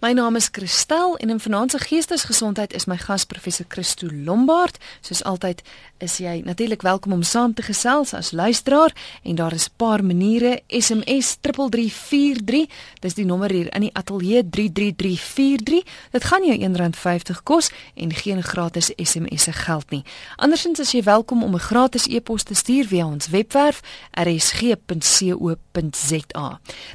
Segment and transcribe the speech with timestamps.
[0.00, 4.78] My naam is Christel en in Vanaand se Geestesgesondheid is my gas professor Christo Lombard.
[5.00, 5.60] Soos altyd
[5.98, 10.04] is jy natuurlik welkom om saam te gesels as luisteraar en daar is 'n paar
[10.04, 12.66] maniere SMS 3343.
[13.00, 15.84] Dis die nommer hier in die ateljee 33343.
[16.10, 20.04] Dit gaan jou R1.50 kos en geen gratis SMS se geld nie.
[20.36, 23.80] Andersins is jy welkom om 'n gratis e-pos te stuur via ons webwerf
[24.12, 25.40] rsg.co.za.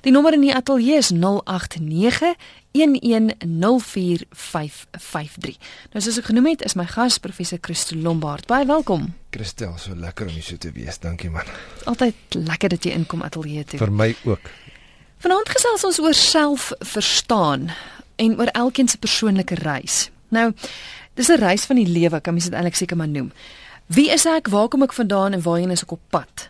[0.02, 2.36] Die nommer in die ateljee is 089
[2.76, 5.56] 0891104553.
[5.94, 8.46] Nou soos ek genoem het, is my gas professor Christo Lombard.
[8.52, 9.14] Baie welkom.
[9.32, 11.00] Christel, so lekker om hier so te wees.
[11.00, 11.48] Dankie man.
[11.88, 13.80] Altyd lekker dat jy inkom ateljee toe.
[13.80, 14.52] Vir my ook.
[15.24, 17.72] Vanaand gesels ons oor selfverstaan
[18.22, 20.10] en oor elkeen se persoonlike reis.
[20.36, 20.52] Nou,
[21.16, 23.32] dis 'n reis van die lewe, kan mens dit eintlik seker maar noem.
[23.86, 24.48] Wie is ek?
[24.48, 26.50] Waar kom ek vandaan en waarheen is ek op pad?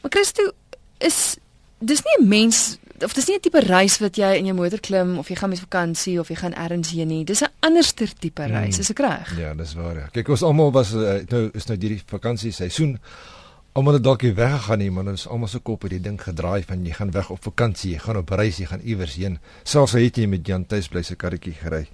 [0.00, 0.52] Maar Christo
[0.98, 1.36] is
[1.78, 4.80] dis nie 'n mens of dis nie 'n tipe reis wat jy in jou motor
[4.80, 7.24] klim of jy gaan met vakansie of jy gaan ergens heen nie.
[7.24, 8.52] Dis 'n anderster tipe hmm.
[8.52, 9.38] reis, is ek reg?
[9.38, 9.96] Ja, dis waar.
[9.96, 10.08] Ja.
[10.12, 12.98] Kyk, ons almal was uh, nou is nou hierdie vakansie seisoen.
[13.72, 16.62] Almal het dalk hier weggegaan nie, maar ons almal se kop het die ding gedraai
[16.66, 19.38] van jy gaan weg op vakansie, jy gaan op reis, jy gaan iewers heen.
[19.62, 21.86] Selfs al het jy met Jan tuis bly se karretjie gery.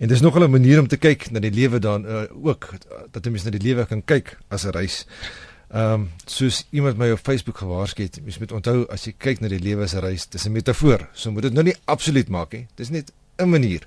[0.00, 2.74] En dis nog 'n manier om te kyk na die lewe dan uh, ook
[3.10, 5.06] dat 'n mens na die lewe kan kyk as 'n reis.
[5.70, 9.40] Ehm um, soos iemand my op Facebook gewaarsku het, mens moet onthou as jy kyk
[9.40, 11.08] na die lewe as 'n reis, dis 'n metafoor.
[11.14, 12.66] So moet dit nou nie absoluut maak nie.
[12.74, 13.86] Dis net 'n manier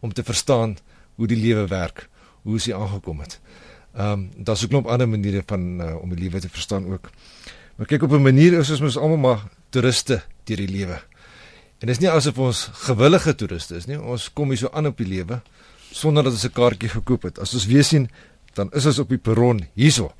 [0.00, 0.76] om te verstaan
[1.16, 2.08] hoe die lewe werk,
[2.42, 3.40] hoe hy aangekom het.
[3.94, 7.10] Ehm um, daar's 'n klomp ander maniere van uh, om die lewe te verstaan ook.
[7.76, 11.02] Maar kyk op 'n manier is ons mos almal maar toeriste deur die lewe.
[11.80, 14.00] En dit is nie asof ons gewillige toeriste is nie.
[14.00, 15.42] Ons kom hier so aan op die lewe
[15.90, 17.38] sonder dat ons 'n kaartjie gekoop het.
[17.38, 18.10] As ons weer sien,
[18.54, 20.12] dan is ons op die perron hierso.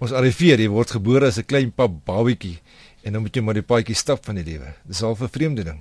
[0.00, 2.58] Ons arriveer, jy word gebore as 'n klein pap babietjie
[3.04, 4.74] en dan moet jy maar die paadjie stap van die lewe.
[4.88, 5.80] Dis al 'n vreemde ding.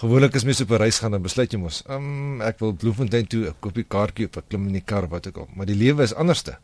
[0.00, 3.26] Gewoonlik as mense op 'n reis gaan dan besluit jy mos, um, ek wil Bloemfontein
[3.26, 5.48] toe, ek koop die kaartjie of ek klim in die kar wat ek al.
[5.54, 6.58] Maar die lewe is anderste.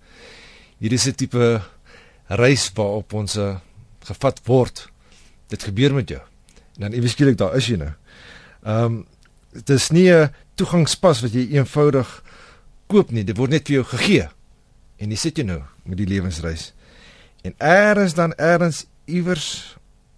[0.79, 1.63] Hier is 'n tipe
[2.29, 3.59] reis waarop ons uh,
[4.01, 4.89] gevat word.
[5.49, 6.21] Dit gebeur met jou.
[6.77, 7.93] En dan iewes skielik daar is jy nou.
[8.65, 9.07] Ehm um,
[9.53, 12.23] dit is nie 'n toegangspas wat jy eenvoudig
[12.87, 13.25] koop nie.
[13.25, 14.29] Dit word net vir jou gegee.
[14.99, 16.73] En jy sit jy nou met die lewensreis.
[17.47, 19.77] En eers dan eers iewers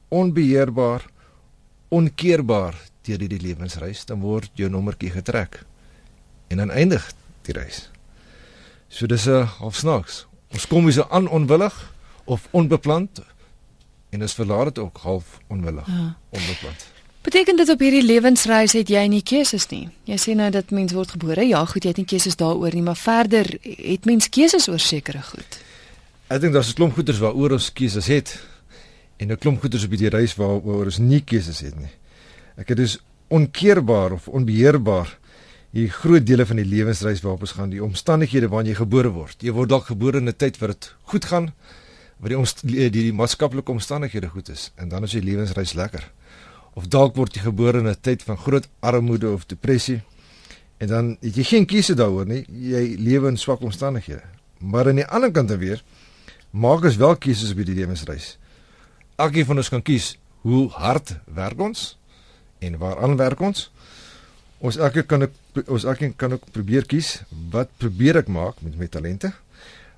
[0.09, 1.05] onbeheerbaar,
[1.89, 2.75] onkeerbaar
[3.05, 5.63] deur die lewensreis, dan word jou nommertjie getrek.
[6.49, 7.05] En dan eindig
[7.45, 7.91] die reis.
[8.89, 10.27] So dis 'n half snaaks.
[10.53, 11.95] Ons kom hier so aan onwillig
[12.25, 13.21] of onbepland
[14.11, 16.17] en ons verlaat dit ook half onwillig, ja.
[16.29, 16.87] onbepland.
[17.21, 19.89] Beteken dit op hierdie lewensreis het jy nie keuses nie?
[20.05, 22.83] Jy sê nou dat mens word gebore, ja, goed, jy het nie keuses daaroor nie,
[22.83, 25.68] maar verder het mens keuses oor sekere goed.
[26.29, 28.37] Ek dink daar's 'n klomp goeders waaroor ons keuses het
[29.17, 31.91] en 'n klomp goeders op die reis waaroor ons nie keuses het nie.
[32.57, 35.19] Ek het dus onkeerbaar of onbeheerbaar
[35.71, 39.43] hier groot dele van die lewensreis waarop ons gaan, die omstandighede waarin jy gebore word.
[39.43, 41.53] Jy word dalk gebore in 'n tyd waar dit goed gaan,
[42.19, 46.11] waar die die, die, die maatskaplike omstandighede goed is en dan is jy lewensreis lekker.
[46.75, 50.03] Of dalk word jy gebore in 'n tyd van groot armoede of depressie
[50.77, 52.45] en dan jy geen keuse daaroor nie.
[52.49, 54.23] Jy lewe in swak omstandighede.
[54.59, 55.83] Maar aan die ander kant dan weer
[56.59, 58.37] maak ons wel keuses op die lewensreis.
[59.19, 61.93] Elkeen van ons kan kies hoe hard werk ons
[62.65, 63.69] en waaraan werk ons.
[64.59, 65.35] Ons elke kan ek,
[65.67, 67.21] ons elkeen kan ook probeer kies
[67.53, 69.31] wat probeer ek maak met my talente?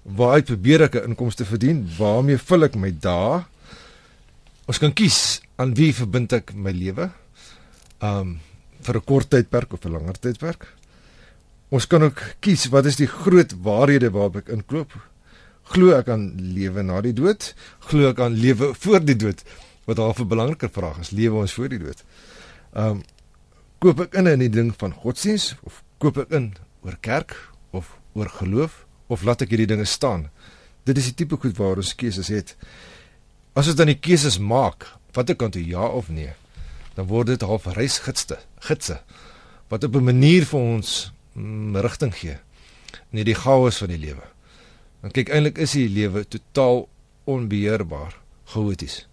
[0.04, 1.88] Waar ek probeer ek 'n inkomste verdien?
[1.98, 3.44] Waarmee vul ek my dae?
[4.68, 7.10] Ons kan kies aan wie verbind ek my lewe?
[8.00, 8.40] Um
[8.82, 10.66] vir 'n kort tydperk of 'n langer tydperk?
[11.70, 14.92] Ons kan ook kies wat is die groot waarhede waarop ek inkoop?
[15.70, 17.52] Glo ek aan lewe na die dood?
[17.90, 19.42] Glo ek aan lewe voor die dood?
[19.86, 22.04] Wat half 'n belangrike vraag is, lewe ons voor die dood?
[22.74, 23.02] Ehm um,
[23.80, 27.32] koop ek in in die ding van godsdiens of koop ek in oor kerk
[27.70, 30.30] of oor geloof of laat ek hierdie dinge staan?
[30.84, 32.56] Dit is die tipe goed waar ons keuses het.
[33.54, 36.32] As ons dan die keuses maak, wat ek kan toe ja of nee,
[36.94, 39.00] dan word dit half reisgidste, gidse
[39.70, 42.38] wat op 'n manier vir ons mm, rigting gee
[43.12, 44.22] in hierdie chaos van die lewe.
[45.00, 46.88] Dan kyk eintlik is die lewe totaal
[47.24, 49.06] onbeheerbaar, chaoties.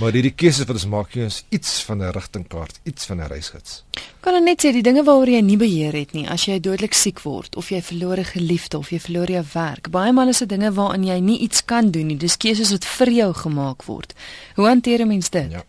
[0.00, 3.84] Maar hierdie keuses wat ons maak, is iets van 'n rigtingkaart, iets van 'n reisgids.
[4.20, 6.94] Kan ek net sê die dinge waaroor jy nie beheer het nie, as jy dodelik
[6.94, 10.38] siek word of jy verloor 'n geliefde of jy verloor jou werk, baie maal is
[10.38, 12.16] dit dinge waaraan jy nie iets kan doen nie.
[12.16, 14.14] Dis keuses wat vir jou gemaak word.
[14.54, 15.50] Hoe hanteer 'n mens dit?
[15.50, 15.64] Ja.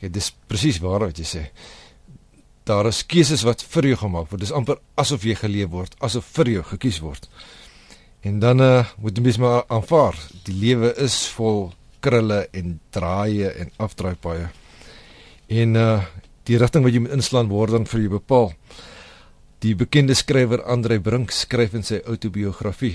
[0.00, 1.50] Ja, dis presies waar wat jy sê.
[2.64, 4.40] Daar is keuses wat vir jou gemaak word.
[4.40, 7.28] Dis amper asof jy geleef word, asof vir jou gekies word.
[8.26, 10.18] En dan uh, moet mens maar aanvaar,
[10.48, 11.70] die lewe is vol
[12.04, 14.48] krulle en draaie en afdraaipaaie.
[15.46, 15.98] En uh
[16.46, 18.52] die rigting wat jy moet inslaan word dan vir jou bepaal.
[19.64, 22.94] Die bekende skrywer Andrei Brink skryf in sy outobiografie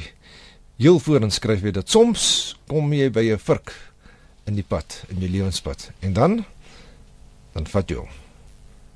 [0.81, 2.23] heel voorin skryf hy dat soms
[2.69, 3.73] kom jy by 'n vurk
[4.47, 6.45] in die pad in jou lewenspad en dan
[7.53, 8.09] dan vat jy hom.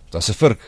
[0.10, 0.62] Daar's 'n vurk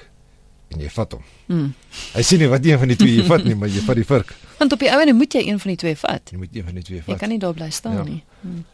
[0.73, 1.27] en jy vat hom.
[1.47, 1.73] Mm.
[2.13, 4.07] Hy sê nie wat een van die twee jy vat nie, maar jy vat die
[4.07, 4.33] vurk.
[4.59, 6.33] Want op die ouene moet jy een van die twee vat.
[6.33, 7.13] Jy moet een van die twee vat.
[7.13, 8.03] Jy kan nie daar bly staan ja.
[8.03, 8.23] nie.
[8.41, 8.65] Mm.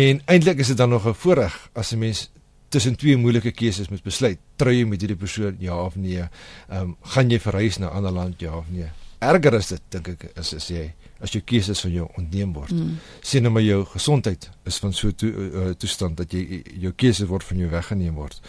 [0.00, 2.30] En eintlik is dit dan nog 'n voorreg as 'n mens
[2.68, 4.38] tussen twee moeilike keuses moet besluit.
[4.56, 6.22] Trou jy met hierdie persoon ja of nee?
[6.68, 8.90] Ehm um, gaan jy verhuis na 'n ander land ja of nee?
[9.18, 12.70] Erger is dit dink ek is as jy as jou keuses van jou ontneem word.
[12.72, 12.98] Mm.
[13.20, 17.28] Sien nou maar jou gesondheid is van so to, uh, toestand dat jy jou keuses
[17.28, 18.40] word van jou weggeneem word.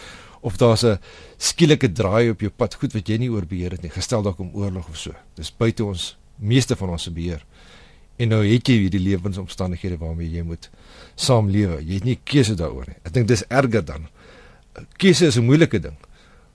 [0.42, 1.00] Of daar's 'n
[1.38, 4.40] skielike draai op jou pad, goed wat jy nie oor beheer het nie, gestel dalk
[4.40, 5.14] om oorlog of so.
[5.36, 7.46] Dis buite ons meeste van ons se beheer.
[8.18, 10.70] En nou het jy hierdie lewensomstandighede waarmee jy moet
[11.16, 11.82] saamlewe.
[11.86, 12.98] Jy het nie keuse daaroor nie.
[13.04, 14.08] Ek dink dis erger dan.
[14.98, 15.98] Keuse is 'n moeilike ding.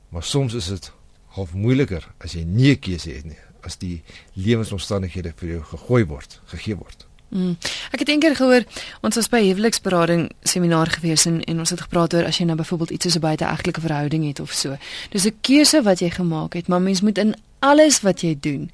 [0.08, 0.92] Maar soms is dit
[1.36, 4.02] half moeiliker as jy nie 'n keuse het nie, as die
[4.34, 7.06] lewensomstandighede vir jou gegooi word, gegee word.
[7.28, 7.56] Mm.
[7.90, 8.64] Ek het eendag gehoor
[9.00, 12.56] ons was by huweliksberading seminar gewees en, en ons het gepraat oor as jy nou
[12.56, 14.76] byvoorbeeld iets soos 'n buiteegtelike verhouding het of so.
[15.10, 18.70] Dis 'n keuse wat jy gemaak het, maar mens moet in alles wat jy doen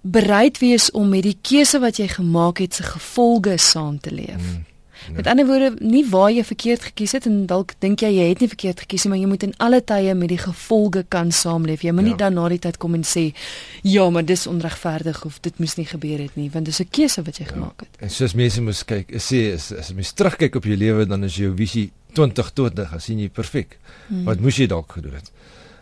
[0.00, 4.42] bereid wees om met die keuse wat jy gemaak het se gevolge saam te leef.
[4.42, 4.64] Mm,
[5.08, 5.16] nee.
[5.16, 8.40] Met ander woorde, nie waar jy verkeerd gekies het en dalk dink jy jy het
[8.40, 11.82] nie verkeerd gekies nie, maar jy moet in alle tye met die gevolge kan saamleef.
[11.82, 12.22] Jy moenie ja.
[12.24, 13.32] dan na die tyd kom en sê,
[13.82, 17.22] "Ja, maar dis onregverdig of dit moes nie gebeur het nie," want dis 'n keuse
[17.22, 17.52] wat jy ja.
[17.52, 17.88] gemaak het.
[18.00, 21.36] En soos mense moet kyk, sê as as mens terugkyk op jou lewe, dan is
[21.36, 23.78] jou visie 2020, as jy perfek.
[24.08, 24.24] Mm.
[24.24, 25.30] Wat moes jy dalk gedoen het?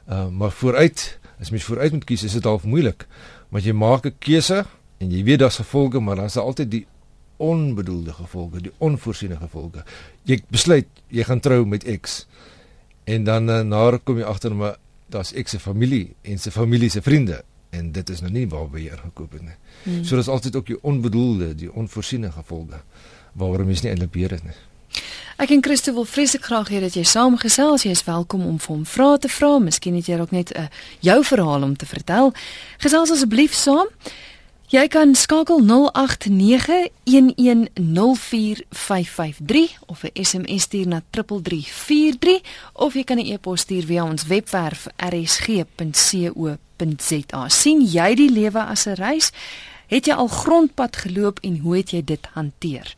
[0.09, 3.07] Uh, maar vooruit, as mens vooruit moet kies, is dit half moeilik
[3.49, 4.65] want jy maak 'n keuse
[4.99, 6.87] en jy weet daar's gevolge, maar daar's altyd die
[7.37, 9.85] onbedoelde gevolge, die onvoorsiene gevolge.
[10.25, 12.27] Jy besluit jy gaan trou met X
[13.05, 16.91] en dan uh, na kom jy agter maar daar's X se familie en sy familie
[16.91, 19.59] se vriende en dit is nou nie waar beheer gekoop het nie.
[19.83, 20.05] Hmm.
[20.05, 22.81] So daar's altyd ook die onbedoelde, die onvoorsiene gevolge
[23.37, 24.57] waarom jy nie eintlik beheer het nie.
[25.37, 27.85] Ek en Christo wil vreeslik graag hê dat jy saamgesels.
[27.85, 29.59] Jy is welkom om vir hom vrae te vra.
[29.61, 32.33] Miskien het jy ook net 'n uh, eh, jou verhaal om te vertel.
[32.79, 33.87] Gesels asseblief saam.
[34.67, 35.69] Jy kan skakel 0891104553
[39.87, 42.41] of 'n SMS stuur na 3343
[42.73, 45.69] of jy kan 'n e-pos stuur via ons webwerf rsg.co.za.
[47.49, 49.31] sien jy die lewe as 'n reis?
[49.87, 52.95] Het jy al grondpad geloop en hoe het jy dit hanteer?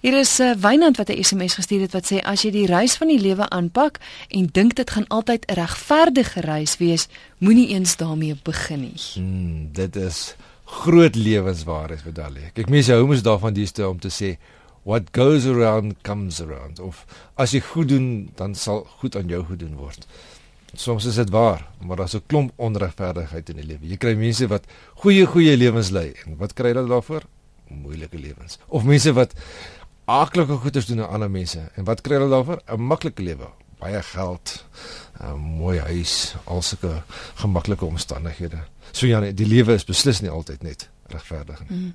[0.00, 2.66] Hier is 'n uh, Wynand wat 'n SMS gestuur het wat sê as jy die
[2.66, 3.98] reis van die lewe aanpak
[4.28, 7.08] en dink dit gaan altyd 'n regverdige reis wees,
[7.38, 9.00] moenie eens daarmee begin nie.
[9.14, 10.34] Hmm, dit is
[10.72, 12.50] groot lewenswaarheid vir dalle.
[12.56, 14.36] Kyk mense hou mos daarvan dis om te sê
[14.88, 17.04] what goes around comes around of
[17.38, 18.06] as jy goed doen
[18.38, 20.06] dan sal goed aan jou gedoen word.
[20.72, 23.86] Soms is dit waar, maar daar's 'n klomp onregverdigheid in die lewe.
[23.86, 24.64] Jy kry mense wat
[25.04, 27.22] goeie goeie lewens lei en wat kry hulle daarvoor?
[27.68, 28.58] Moeilike lewens.
[28.68, 29.34] Of mense wat
[30.04, 32.62] aardige goeders doen aan ander mense en wat kry hulle daarvoor?
[32.66, 33.48] 'n Maklike lewe,
[33.78, 34.64] baie geld,
[35.22, 37.02] 'n mooi huis, al sulke
[37.34, 38.58] gemaklike omstandighede.
[38.90, 41.78] So ja, die lewe is beslis nie altyd net regverdig nie.
[41.78, 41.94] Mm.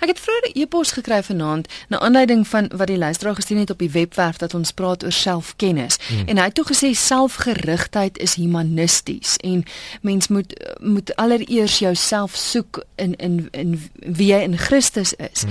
[0.00, 3.70] Ek het vroeër 'n e-pos gekry vanaand na aanleiding van wat die luisteraar gestuur het
[3.70, 6.28] op die webwerf dat ons praat oor selfkennis mm.
[6.28, 9.64] en hy het toe gesê selfgerigtheid is humanisties en
[10.00, 15.44] mens moet moet allereers jouself soek in in in wie jy in Christus is.
[15.44, 15.50] Mm.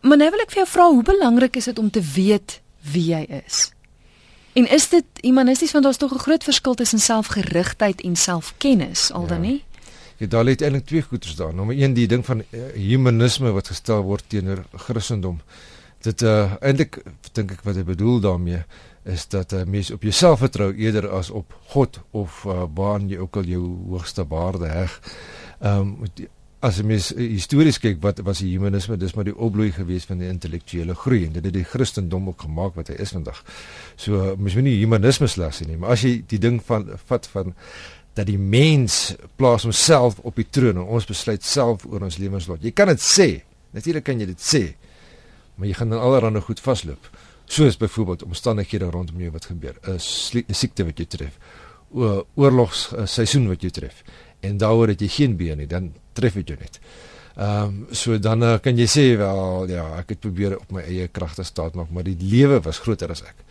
[0.00, 3.14] Maar nou wil ek vir jou vra hoe belangrik is dit om te weet wie
[3.14, 3.70] jy is?
[4.54, 9.26] En is dit humanisties want daar's tog 'n groot verskil tussen selfgerigtheid en selfkennis al
[9.26, 9.48] dan ja.
[9.48, 9.64] nie?
[10.16, 11.54] Ja, daar lê eintlik twee goeters daar.
[11.54, 15.40] Nommer 1 die ding van uh, humanisme wat gestel word teenoor Christendom.
[15.98, 18.62] Dit uh eintlik dink ek wat hy bedoel daarmee
[19.04, 23.00] is dat 'n uh, mens op jouself vertrou eerder as op God of uh, waar
[23.00, 25.00] jy ook al jou hoogste waarde heg.
[25.60, 25.98] Ehm um,
[26.64, 30.22] as jy uh, histories kyk wat was die humanisme dis maar die opbloei gewees van
[30.22, 33.42] die intellektuele groei en dit het die Christendom ook gemaak wat hy is vandag.
[34.00, 37.28] So mens moet nie humanisme slegs sien nie, maar as jy die ding van vat
[37.34, 37.52] van
[38.14, 42.62] dat die mens plaas homself op die troon en ons besluit self oor ons lewenslot.
[42.62, 43.28] Jy kan dit sê.
[43.74, 44.62] Natuurlik kan jy dit sê.
[45.58, 47.10] Maar jy gaan dan allerhande goed vasloop.
[47.50, 49.98] Soos byvoorbeeld omstandighede rondom jou wat gebeur, 'n
[50.54, 51.34] siekte wat jou tref,
[51.92, 54.02] 'n oorlogsseisoen wat jou tref
[54.44, 56.80] en daaroor dat jy geen been nie, dan tref dit jou net.
[57.34, 60.84] Ehm um, so dan uh, kan jy sê wel ja, ek het probeer op my
[60.86, 63.42] eie kragte staat maak, maar die lewe was groter as ek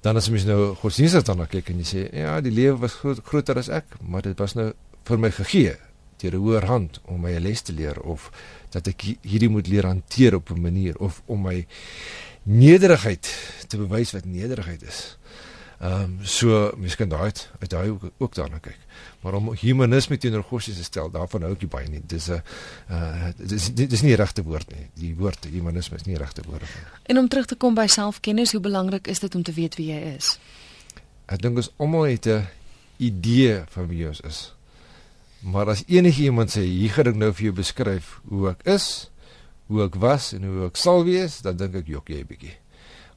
[0.00, 3.20] dan as mens nou godsdienstig daarna kyk en jy sê ja, die lewe was groot,
[3.26, 4.70] groter as ek, maar dit was nou
[5.08, 5.74] vir my gegee
[6.18, 8.30] deur 'n hoër hand om my 'n les te leer of
[8.70, 11.66] dat ek hierdie moet leer hanteer op 'n manier of om my
[12.42, 13.26] nederigheid
[13.68, 15.18] te bewys wat nederigheid is.
[15.78, 18.78] Ehm um, so mens kan daai uit, daai ook, ook daarna kyk.
[19.22, 22.00] Maar om humanisme teenoor Gossie te stel, daarvan hou ek nie baie nie.
[22.02, 22.42] Dis 'n
[22.90, 24.88] uh dis dis nie die regte woord nie.
[24.94, 26.84] Die woord humanisme is nie die regte woord nie.
[27.02, 29.86] En om terug te kom by selfkennis, hoe belangrik is dit om te weet wie
[29.92, 30.38] jy is?
[31.26, 32.46] Ek dink ons almal het 'n
[32.96, 34.54] idee van wie ons is.
[35.40, 39.10] Maar as enige iemand sê hier gaan ek nou vir jou beskryf hoe ek is,
[39.66, 42.56] hoe ek was en hoe ek sal wees, dan dink ek jok jy 'n bietjie.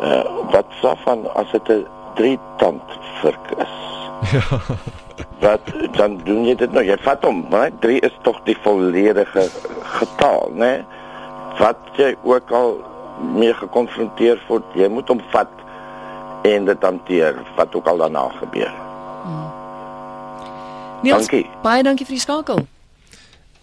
[0.00, 3.74] Uh wat sê van as dit 'n drietandvurk is?
[4.32, 4.58] Ja.
[5.46, 5.60] wat
[5.92, 6.84] dan doen jy dit nou?
[6.84, 9.48] Jy vat hom, maar 3 is tog die volledige
[9.98, 10.84] getal, né?
[11.58, 12.78] Wat jy ook al
[13.34, 15.50] mee gekonfronteer word, jy moet hom vat
[16.44, 18.72] en dit hanteer wat ook al daarna gebeur.
[19.24, 19.50] Hmm.
[21.02, 21.44] Niels, dankie.
[21.62, 22.64] Baie dankie vir die skakel.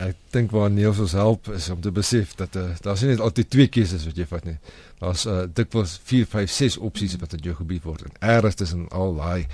[0.02, 3.22] Ek dink waar Niels ons help is om te besef dat uh, daar's nie net
[3.22, 4.58] altyd twee keuses wat jy vat nie.
[5.02, 8.88] Daar's uh, dikwels 4, 5, 6 opsies wat in jou gebied word en ergens tussen
[8.90, 9.46] al daai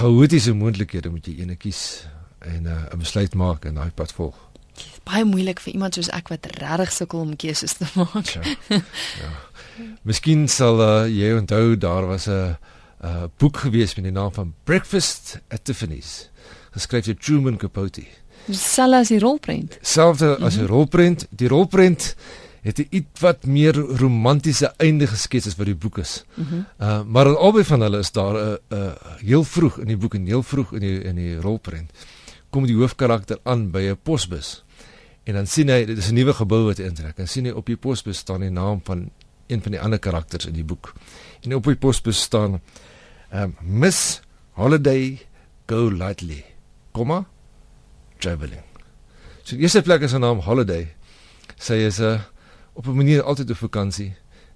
[0.00, 1.82] chaotiese moontlikhede moet jy een kies
[2.42, 4.45] en uh, 'n besluit maak en daai pad volg
[5.04, 8.32] baie moeilik vir iemand soos ek wat regtig sukkel om keuses te maak.
[8.34, 8.80] Ja.
[9.22, 9.30] ja.
[10.02, 12.56] Miskien sal uh, jy onthou daar was 'n
[13.02, 16.30] 'n boek gewees met die naam van Breakfast at Tiffany's,
[16.72, 18.06] geskryf deur Truman Capote.
[18.48, 19.78] Selfs as die rolprent.
[19.82, 20.58] Selfs as mm -hmm.
[20.58, 22.16] die rolprent, die rolprent
[22.62, 26.24] het 'n iets wat meer romantiese einde geskets as wat die boek is.
[26.34, 26.66] Mm -hmm.
[26.80, 30.14] Uh maar albei van hulle is daar 'n uh, uh, heel vroeg in die boek
[30.14, 31.90] en heel vroeg in die in die rolprent
[32.50, 34.64] kom die hoofkarakter aan by 'n posbus.
[35.26, 37.18] En dan sien hy dit is 'n nuwe gebou wat intrek.
[37.18, 39.10] En sien hy op die posbus staan die naam van
[39.46, 40.92] een van die ander karakters in die boek.
[41.42, 42.60] En op die posbus staan
[43.32, 44.20] um, Miss
[44.52, 45.18] Holiday
[45.66, 46.44] Go Lightly.
[46.92, 47.26] Komma
[48.18, 48.62] traveling.
[49.42, 50.94] So die eerste plek is haar naam Holiday.
[51.58, 52.20] Sy is 'n uh,
[52.72, 54.14] op 'n manier altyd op vakansie.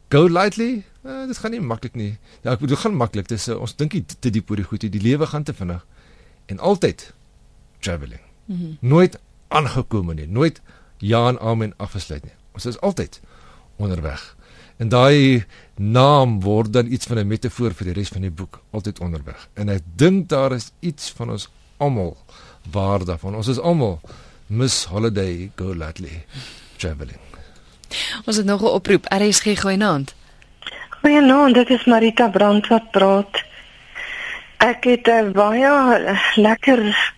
[0.09, 0.85] Go lightly?
[1.07, 2.19] Uh, dit gaan nie maklik nie.
[2.43, 3.29] Ja, ek bedoel gaan maklik.
[3.29, 4.81] Dis uh, ons dink dit te diep oor die goed.
[4.81, 5.87] Die lewe gaan te vinnig.
[6.47, 7.13] En altyd
[7.79, 8.21] traveling.
[8.45, 8.77] Mm -hmm.
[8.81, 9.19] Nooit
[9.51, 10.61] aangekom nie, nooit
[10.99, 12.37] ja en amen afgesluit nie.
[12.55, 13.21] Ons is altyd
[13.77, 14.23] onderweg.
[14.81, 15.45] En daai
[15.77, 19.49] naam word dan iets van 'n metafoor vir die res van die boek, altyd onderweg.
[19.55, 22.17] En ek dink daar is iets van ons almal
[22.71, 23.35] waar daarvan.
[23.35, 24.01] Ons is almal
[24.47, 26.25] Miss Holiday Go Lightly
[26.77, 27.19] traveling.
[28.25, 29.05] Ons het nog 'n oproep.
[29.09, 30.15] RSG goeienaand.
[31.01, 33.45] Goeienaand, dit is Marita Brand wat praat.
[34.57, 37.13] Ek het 'n baie lekker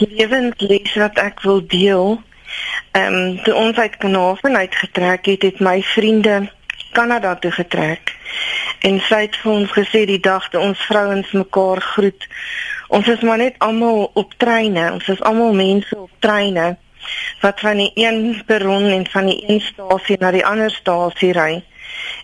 [0.00, 2.20] lewensles wat ek wil deel.
[2.92, 6.48] Ehm um, toe ons uit Kanaafin uitgetrek het, het my vriende
[6.92, 8.14] Kanada toe getrek.
[8.80, 12.26] En sy het vir ons gesê die dag toe ons vrouens mekaar groet.
[12.88, 14.92] Ons is maar net almal op treine.
[14.92, 16.76] Ons is almal mense op treine
[17.40, 21.62] wat van die een perron en van die een stasie na die ander stasie ry.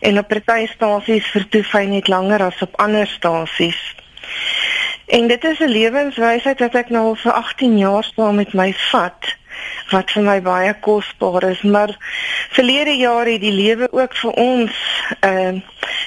[0.01, 3.81] En op party stasies vertoef hy net langer as op ander stasies.
[5.13, 8.73] En dit is 'n lewenswysheid wat ek nou al vir 18 jaar saam met my
[8.73, 9.37] vat
[9.91, 11.97] wat vir my baie kosbaar is, maar
[12.51, 14.73] verlede jaar het die lewe ook vir ons
[15.21, 15.61] 'n uh,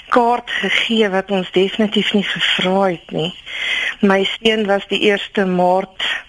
[0.10, 3.34] kaart gegee wat ons definitief nie gevra het nie.
[4.00, 6.26] My seun was die 1 Maart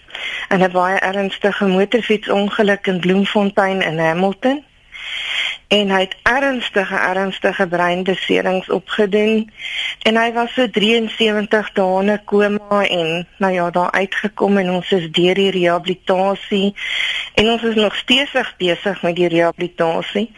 [0.49, 4.65] in 'n baie ernstige motorfietsongeluk in Bloemfontein in Hamilton.
[5.69, 9.51] En hy het ernstige ernstige breinbeserings opgedoen.
[10.03, 14.93] En hy was so 73 dae in koma en nou ja daar uitgekom en ons
[14.93, 16.75] is deur die rehabilitasie
[17.35, 20.31] en ons is nog steeds besig met die rehabilitasie.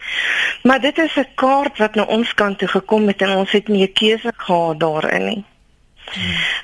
[0.63, 3.67] Maar dit is 'n kaart wat na ons kant toe gekom het en ons het
[3.67, 5.43] nie 'n keuse gehad daarin nie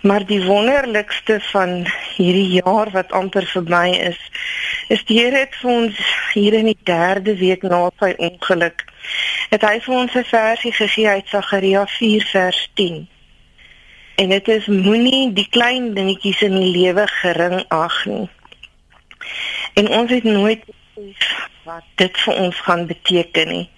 [0.01, 1.85] Maar die wonderlikste van
[2.15, 4.19] hierdie jaar wat amper verby is,
[4.87, 6.01] is die Here het vir ons
[6.33, 8.85] hier in die 3de week na sy ongeluk
[9.49, 13.07] het hy vir ons 'n versie gegee uit Sagaria 4 vers 10.
[14.15, 18.29] En dit is moenie die klein dingetjies in die lewe gering ag nie.
[19.73, 20.63] En ons het nooit
[21.63, 23.69] wat dit vir ons gaan beteken nie.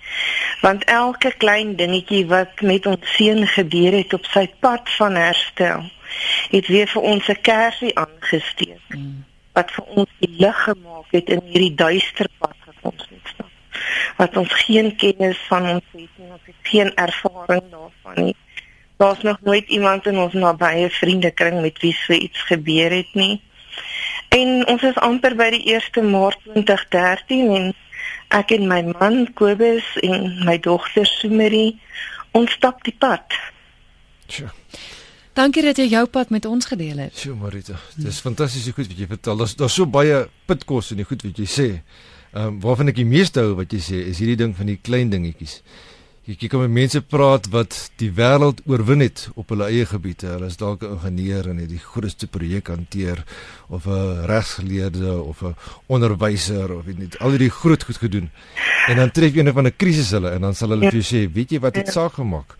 [0.62, 5.88] Want elke klein dingetjie wat met ons seun gebeur het op sy pad van herstel
[6.52, 8.88] het weer vir ons 'n kersie aangesteek.
[8.88, 9.26] Mm.
[9.58, 13.82] wat vir ons die lig gemaak het in hierdie duister pad wat ons net stap.
[14.18, 18.36] Wat ons geen kennis van ons het nie ons het geen ervaring daarvan nie.
[18.98, 23.42] Daar's nog nooit iemand in ons nabye vriendekring met wie so iets gebeur het nie
[24.38, 27.72] en ons is amper by die 1 Maart 2013 en
[28.36, 31.78] ek en my man Kobus en my dogter Sumerie
[32.38, 33.38] ons stap die pad.
[34.30, 34.52] Sjoe.
[35.38, 37.18] Dankie dat jy jou pad met ons gedeel het.
[37.18, 39.38] Sjoe Marita, dit is fantasties goed wat jy vertel.
[39.38, 41.68] Daar's daar's so baie pitkos in die goed wat jy sê.
[42.34, 44.80] Ehm um, waarvan ek die meeste hou wat jy sê is hierdie ding van die
[44.82, 45.62] klein dingetjies.
[46.28, 50.28] Jy kan met mense praat wat die wêreld oorwin het op hulle eie gebiede.
[50.34, 53.24] Hulle is dalk 'n ingenieur en het die grootste projek hanteer
[53.70, 55.56] of 'n regsgeleerde of 'n
[55.88, 58.30] onderwyser of weet net al hierdie groot goed gedoen.
[58.88, 61.32] En dan tref een van 'n krisis hulle en dan sal hulle vir jou sê,
[61.34, 61.92] "Weet jy wat het ja.
[61.92, 62.58] saak gemaak?"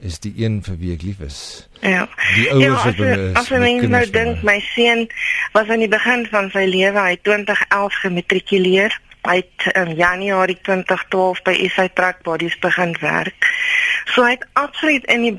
[0.00, 1.68] is die een vir wie ek lief is.
[1.80, 2.08] Ja.
[2.34, 3.34] Die ouers wat hulle is.
[3.34, 5.08] As jy nou dink my seun
[5.52, 11.42] was aan die begin van sy lewe, hy 2011 gematrikuleer Hy het in Januarie 2012
[11.42, 13.48] by SA Truck Bodies begin werk.
[14.14, 15.34] So hy het absoluut in die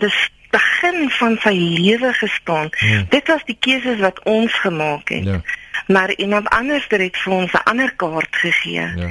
[0.52, 2.70] begin van sy lewe gestaan.
[2.84, 3.04] Ja.
[3.10, 5.24] Dit was die keuses wat ons gemaak het.
[5.24, 5.42] Ja.
[5.88, 8.88] Maar iemand anders het vir ons 'n ander kaart gegee.
[8.96, 9.10] Ja.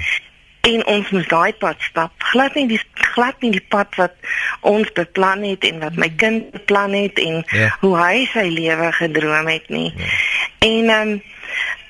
[0.60, 2.12] En ons moes daai pad stap.
[2.18, 4.12] Glad nie die glad nie die pad wat
[4.60, 7.76] ons beplan het en wat my kind beplan het en ja.
[7.80, 9.92] hoe hy sy lewe gedroom het nie.
[9.96, 10.04] Ja.
[10.58, 11.22] En ehm um,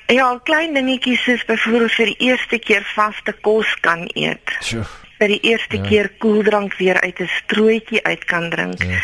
[0.07, 4.55] Ja, klein dingetjies soos byvoorbeeld vir die eerste keer vaste kos kan eet.
[4.63, 4.85] Sjoe.
[5.17, 5.83] Vir die eerste ja.
[5.83, 8.83] keer koeldrank weer uit 'n strootjie uit kan drink.
[8.83, 8.99] Ja.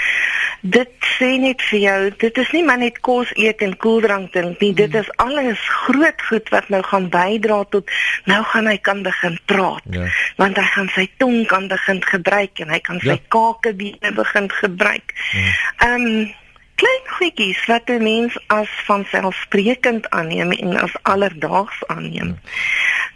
[0.62, 4.62] Dit sê net vir jou, dit is nie maar net kos eet en koeldrank drink
[4.62, 5.00] nie, dit mm.
[5.00, 7.92] is alles groot goed wat nou gaan bydra tot
[8.26, 9.84] nou gaan hy kan begin praat.
[9.92, 10.08] Ja.
[10.38, 13.20] Want hy gaan sy tong kan begin gebruik en hy kan sy ja.
[13.28, 15.14] kakebene begin gebruik.
[15.34, 15.52] Ja.
[15.90, 16.30] Ehm ja.
[16.30, 16.42] um,
[16.76, 22.38] klein goedjies wat 'n mens as vanselfsprekend aanneem en as alledaags aanneem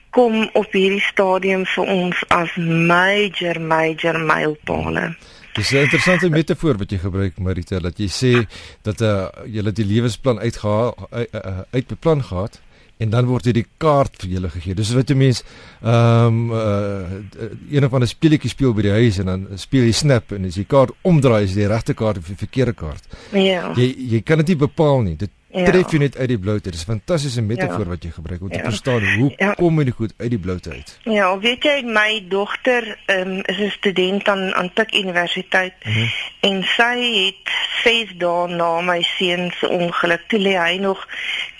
[0.10, 5.16] kom op hierdie stadium vir ons as major major mylpale.
[5.54, 8.34] Dis 'n interessante metafoor wat jy gebruik Marita dat jy sê
[8.82, 12.62] dat uh, jy het die lewensplan uitgehaal uit, uh, uh, uitbeplan gehad
[12.98, 14.76] en dan word hierdie kaart vir julle gegee.
[14.78, 15.44] Dis wat 'n mens
[15.82, 19.94] ehm um, uh, een of ander speletjie speel by die huis en dan speel jy
[19.94, 23.04] snap en as jy kaart omdraai is die regte kaart of die verkeerde kaart.
[23.32, 23.74] Ja.
[23.76, 25.16] Jy jy kan dit nie bepaal nie.
[25.16, 25.72] Dit ja.
[25.72, 26.72] tref jy net uit die bloute.
[26.72, 27.92] Dis 'n fantastiese metafoor ja.
[27.96, 28.58] wat jy gebruik om ja.
[28.58, 29.54] te verstaan hoe ja.
[29.54, 31.00] kom jy goed uit die bloute uit.
[31.04, 36.00] Ja, weet jy my dogter um, is 'n student aan aan Pik Universiteit uh mhm.
[36.00, 36.10] -huh.
[36.40, 41.08] en sy het 6 dae na my seun se ongeluk toe lê hy nog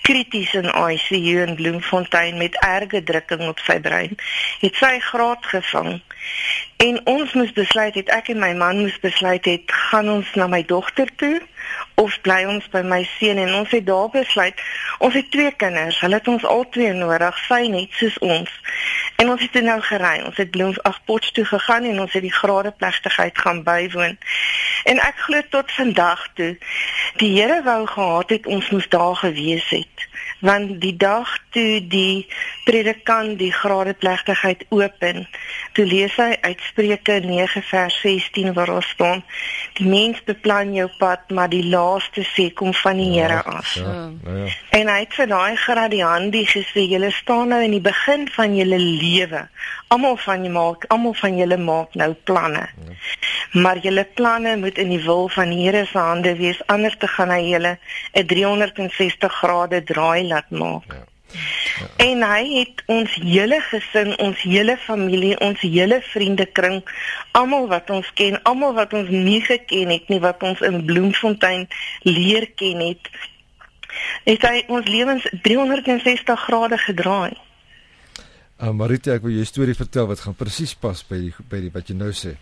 [0.02, 4.16] krities in ICU in Bloemfontein met erge drukking op sy brein.
[4.60, 6.00] Het sy graad gevang.
[6.76, 10.46] En ons moes besluit het ek en my man moes besluit het gaan ons na
[10.46, 11.36] my dogter toe
[11.98, 14.60] of bly ons by my seun en ons het daar besluit
[15.04, 18.50] ons het twee kinders hulle het ons al twee nodig sy net soos ons.
[19.18, 22.22] En ons het nou gery ons het bloem ag pots toe gegaan en ons het
[22.22, 24.18] die grade plegtigheid gaan bywoon.
[24.90, 26.52] En ek glo tot vandag toe
[27.18, 30.08] die Here wou gehad het ons moes daar gewees het
[30.40, 32.26] want die dag toe die
[32.64, 35.24] predikant die grade plegtigheid open
[35.74, 39.24] toe lees hy uitspreuke 9 vers 16 waar daar staan
[39.80, 43.74] die mens beplan jou pad maar die laaste sê kom van die Here ja, af
[43.80, 44.54] ja, ja, ja.
[44.78, 48.78] en hy het vir daai gradiandi gesê julle staan nou in die begin van julle
[48.78, 49.42] lewe
[49.88, 52.98] almal van julle maak almal van julle maak nou planne ja.
[53.64, 57.08] maar julle planne moet in die wil van die Here se hande wees anders te
[57.16, 57.78] gaan hy julle
[58.12, 60.92] 'n 360 grade draai laat maak.
[60.92, 61.04] Ja.
[61.96, 66.80] En hy het ons hele gesin, ons hele familie, ons hele vriendekring,
[67.38, 71.68] almal wat ons ken, almal wat ons nie geken het nie, wat ons in Bloemfontein
[72.08, 73.10] leer ken het,
[74.24, 77.36] het hy ons lewens 360 grade gedraai.
[78.58, 81.60] Uh, Marita, ek wil jou 'n storie vertel wat gaan presies pas by die by
[81.62, 82.34] die wat jy nou sê.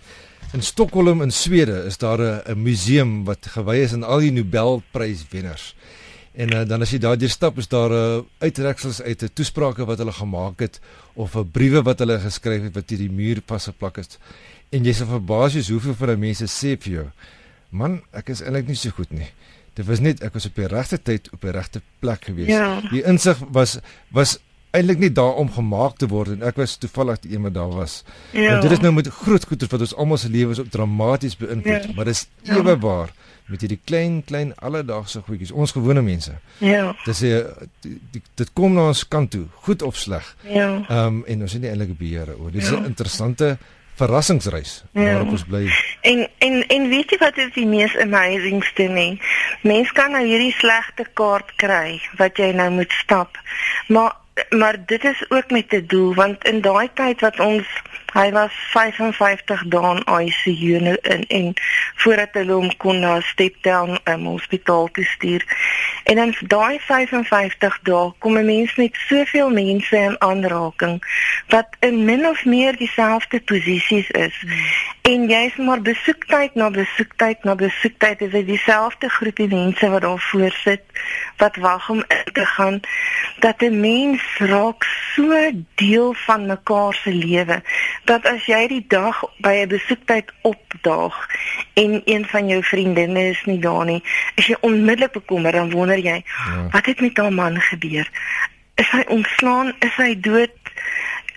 [0.55, 5.75] In Stockholm in Swede is daar 'n museum wat gewy is aan al die Nobelpryswenners.
[6.37, 9.85] En uh, dan as jy daardeur stap is daar 'n uh, uittreksels uit 'n toesprake
[9.89, 10.81] wat hulle gemaak het
[11.15, 14.19] of 'n briewe wat hulle geskryf het wat hier die muur vasgeplak is.
[14.71, 17.07] En jy sal verbaas wees hoeveel van die mense sê vir jou:
[17.71, 19.31] "Man, ek is eintlik nie so goed nie."
[19.75, 22.49] Dit was net ek was op die regte tyd op die regte plek gewees.
[22.49, 22.81] Ja.
[22.91, 23.79] Die insig was
[24.13, 24.39] was
[24.73, 27.71] eintlik nie daar om gemaak te word en ek was toevallig die een wat daar
[27.73, 28.03] was.
[28.33, 28.55] Ja.
[28.57, 31.85] En dit is nou met groot goeie wat ons almal se lewens op dramaties beïnvloed,
[31.85, 31.93] Ja.
[31.95, 32.57] maar dis Ja.
[32.57, 33.13] ewe waar
[33.47, 36.33] met hierdie klein klein alledaagse goedjies, ons gewone mense.
[36.59, 36.95] Ja.
[37.05, 37.45] Dis 'n
[38.35, 40.37] dit kom na ons kant toe, goed of sleg.
[40.43, 40.83] Ja.
[40.89, 42.51] Ehm um, en ons het nie eintlik beheer oor.
[42.51, 42.85] Dis 'n Ja.
[42.85, 43.59] interessante
[43.95, 45.03] verrassingsreis Ja.
[45.03, 45.71] waarop ons bly.
[46.01, 49.21] En en en weet jy wat is die mees amazingste nie?
[49.63, 53.39] Mens kan nou hierdie slegte kaart kry wat jy nou moet stap.
[53.89, 54.13] Maar
[54.51, 57.67] maar dit is ook met 'n doel want in daai tyd wat ons
[58.13, 61.55] hy was 55 dae in ICU en en, en
[62.07, 65.43] voordat hulle hom kon na step down um, hospitaal toe stuur.
[66.05, 71.03] En dan daai 55 dae kom 'n mens met soveel mense in aanraking
[71.49, 74.37] wat in min of meer dieselfde posisies is.
[74.43, 74.53] Mm.
[75.07, 80.19] En jy's maar besoektyd na besoektyd na besoektyd is dit dieselfde groepie mense wat daar
[80.19, 80.83] voor sit
[81.37, 82.81] wat wag om in te gaan
[83.39, 84.83] dat 'n mens raak
[85.15, 87.63] so deel van mekaar se lewe
[88.05, 91.27] dat as jy die dag by 'n besoektyd opdaag
[91.75, 94.03] en een van jou vriendinne is nie daar nie,
[94.35, 96.69] is jy onmiddellik bekommerd dan wonder jy Ja.
[96.71, 98.11] wat het met haar man gebeur?
[98.75, 99.73] Is hy ontslaan?
[99.79, 100.51] Is hy dood?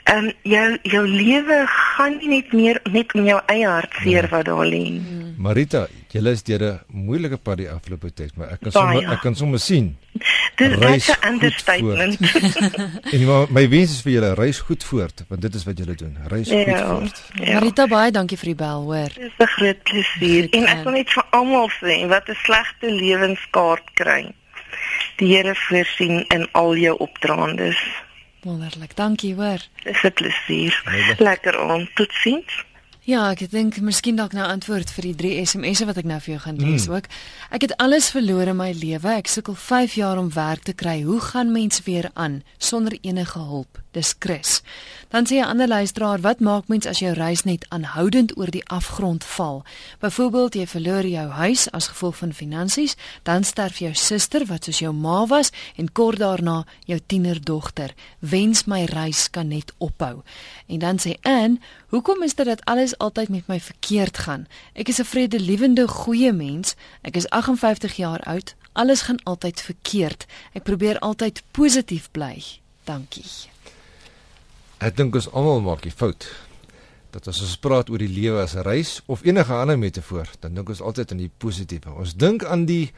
[0.10, 4.46] Ehm um, jou jou lewe gaan nie net meer net om jou eie hartseer wat
[4.46, 4.84] daar lê.
[4.90, 5.34] nie.
[5.38, 9.22] Marita, jy is deur 'n moeilike pad die afgelope tyd, maar ek kan sommer ek
[9.22, 9.98] kan sommer sien.
[10.58, 12.18] Dis 'n goed understatement.
[13.14, 15.96] En my, my wens is vir julle reis goed voort, want dit is wat julle
[15.96, 16.18] doen.
[16.28, 16.86] Reis goed ja.
[16.88, 17.24] voort.
[17.34, 17.54] Ja.
[17.60, 19.12] Marita baie dankie vir die bel, hoor.
[19.16, 22.36] Dis 'n groot plesier Goed, en en- ek wil net vir almal sê wat 'n
[22.44, 24.34] slegte lewenskaart kry.
[25.18, 27.78] Die Here voorsien in al jou opdraandes.
[28.42, 28.96] Wonderlik.
[28.96, 29.60] Dankie, hoor.
[29.84, 30.82] Dis 'n plesier.
[31.18, 31.90] Lekker aan.
[31.94, 32.66] Totsiens.
[33.08, 36.34] Ja, ek dink miskien dalk nou antwoord vir die 3 SMS'e wat ek nou vir
[36.36, 36.94] jou gaan lees Mm.
[36.94, 37.06] ook.
[37.50, 39.08] Ek het alles verloor in my lewe.
[39.18, 41.02] Ek sukkel 5 jaar om werk te kry.
[41.02, 43.80] Hoe gaan mens weer aan sonder enige hulp?
[43.94, 44.62] Dis Chris.
[45.10, 48.66] Dan sê 'n ander luisteraar, wat maak mens as jou reis net aanhoudend oor die
[48.68, 49.64] afgrond val?
[50.00, 54.80] Byvoorbeeld jy verloor jou huis as gevolg van finansies, dan sterf jou suster wat soos
[54.80, 57.94] jou ma was en kort daarna jou tienerdogter.
[58.20, 60.22] Wens my reis kan net ophou.
[60.68, 61.58] En dan sê Anne,
[61.90, 64.48] hoekom is dit dat alles altyd met my verkeerd gaan?
[64.74, 66.76] Ek is 'n vredelewende goeie mens.
[67.02, 68.56] Ek is 58 jaar oud.
[68.74, 70.26] Alles gaan altyd verkeerd.
[70.54, 72.44] Ek probeer altyd positief bly.
[72.84, 73.50] Dankie.
[74.78, 76.32] Ek dink ons almal maak die fout
[77.12, 80.54] dat as ons praat oor die lewe as 'n reis of enige ander metafoor, dan
[80.54, 81.92] dink ons altyd aan die positiewe.
[81.92, 82.92] Ons dink aan die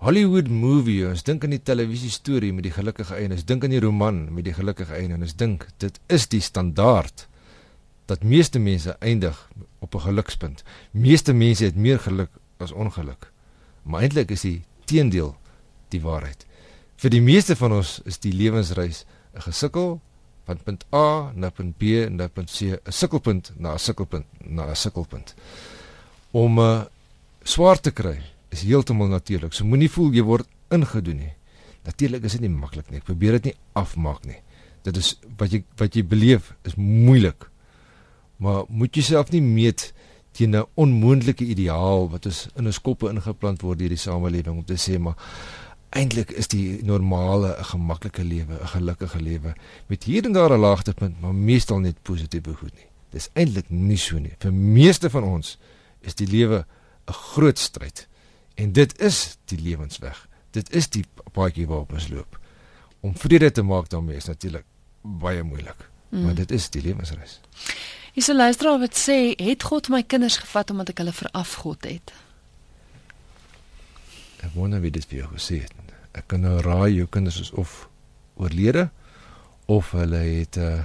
[0.00, 3.70] Hollywood movie, ons dink aan die televisie storie met die gelukkige einde, ons dink aan
[3.70, 7.28] die roman met die gelukkige einde en ons dink dit is die standaard
[8.10, 10.62] dat meeste mense eindig op 'n gelukspunt.
[10.90, 13.32] Meeste mense het meer geluk as ongeluk.
[13.82, 15.36] Maar eintlik is die teendeel
[15.88, 16.46] die waarheid.
[16.96, 20.00] Vir die meeste van ons is die lewensreis 'n gesukkel
[20.44, 24.70] van punt A na punt B na punt C, 'n sukkelpunt na 'n sukkelpunt na
[24.70, 25.34] 'n sukkelpunt.
[26.30, 26.84] Om uh,
[27.42, 29.52] swaar te kry is heeltemal natuurlik.
[29.52, 31.32] So moenie voel jy word ingedoen nie.
[31.84, 32.98] Natuurlik is dit nie maklik nie.
[32.98, 34.38] Ek probeer dit nie afmaak nie.
[34.82, 37.49] Dit is wat jy wat jy beleef is moeilik.
[38.40, 39.92] Maar moet jouself nie meet
[40.32, 44.64] teen 'n onmoontlike ideaal wat ons in ons koppe ingeplant word deur die samelewing om
[44.64, 45.16] te sê maar
[45.90, 49.54] eintlik is die normale 'n gemaklike lewe, 'n gelukkige lewe
[49.86, 52.86] met hier en daar 'n laagtepunt, maar meestal net positiewe goed nie.
[53.10, 54.34] Dis eintlik nie so nie.
[54.38, 55.58] Vir meeste van ons
[56.00, 56.66] is die lewe
[57.06, 58.08] 'n groot stryd.
[58.54, 60.28] En dit is die lewensweg.
[60.50, 62.38] Dit is die paadjie waarop ons loop.
[63.00, 64.64] Om vrede te maak daarmee is natuurlik
[65.02, 66.22] baie moeilik, mm.
[66.22, 67.40] maar dit is die lewensreis.
[68.12, 72.12] Hier's 'n luisteraar wat sê, "Het God my kinders gevat omdat ek hulle verafgod het?"
[74.40, 75.72] Ek wonder wie dit vir jou gesê het.
[76.12, 77.88] Ek kan nou raai jou kinders is of
[78.36, 78.90] oorlede
[79.66, 80.82] of hulle het uh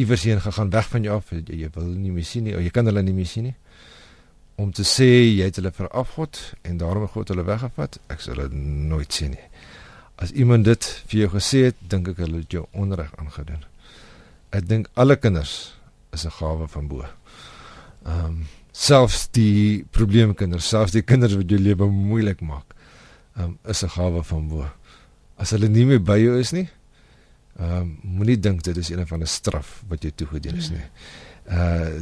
[0.00, 1.30] iewers heen gegaan weg van jou af.
[1.30, 3.54] Jy, jy wil nie meer sien nie of jy kan hulle nie meer sien nie.
[4.56, 8.34] Om te sê jy het hulle verafgod en daarom het God hulle weggevat, ek sal
[8.34, 9.46] dit nooit sien nie.
[10.20, 13.62] As iemand dit vir jou gesê het, dink ek hulle het jou onreg aangedoen.
[14.56, 15.79] Ek dink alle kinders
[16.12, 17.04] is 'n gawe van bo.
[18.04, 22.74] Ehm um, selfs die probleemkinders, selfs die kinders wat jou lewe moeilik maak,
[23.36, 24.66] ehm um, is 'n gawe van bo.
[25.36, 26.68] As hulle nie meer by jou is nie,
[27.60, 30.86] Ehm um, moenie dink dit is een van 'n straf wat jou toegedien is nie.
[31.44, 32.00] Uh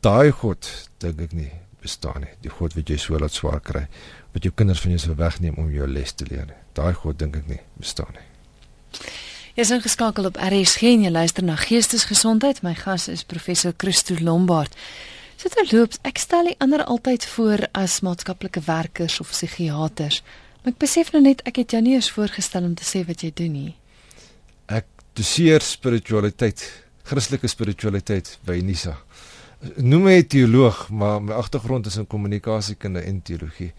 [0.00, 2.32] daai God dink ek nie bestaan nie.
[2.40, 3.86] Die God wat jy so laat swaar kry,
[4.32, 6.54] wat jou kinders van jou se wegneem om jou les te leer.
[6.72, 8.28] Daai God dink ek nie bestaan nie.
[9.54, 12.64] Jy is ingeskakel op RSG en jy luister na Geestesgesondheid.
[12.66, 14.74] My gas is professor Christo Lombard.
[15.38, 20.24] So terloops, ek stel die ander altyd voor as maatskaplike werkers of psigiaters.
[20.64, 23.22] Maar ek besef nou net ek het jou nie eens voorgestel om te sê wat
[23.22, 23.70] jy doen nie.
[24.74, 26.66] Ek doseer spiritualiteit,
[27.06, 28.96] Christelike spiritualiteit by Unisa.
[29.78, 33.70] Noem my teoloog, maar my agtergrond is in kommunikasiekunde en teologie.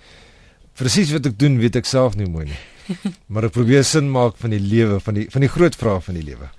[0.75, 2.61] Presies wat ek doen, weet ek self nie mooi nie.
[3.31, 6.19] maar ek probeer sin maak van die lewe, van die van die groot vrae van
[6.19, 6.49] die lewe.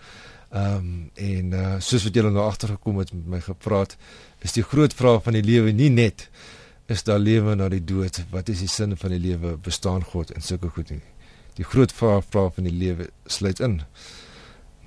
[0.56, 3.96] Ehm um, en uh, soos wat julle nou agtergekom het met my gepraat,
[4.46, 6.28] is die groot vraag van die lewe nie net
[6.86, 8.20] is daar lewe na die dood?
[8.30, 9.56] Wat is die sin van die lewe?
[9.62, 11.02] Bestaan God en sulke goed nie.
[11.58, 13.80] Die groot vraag vraag van die lewe sluit in.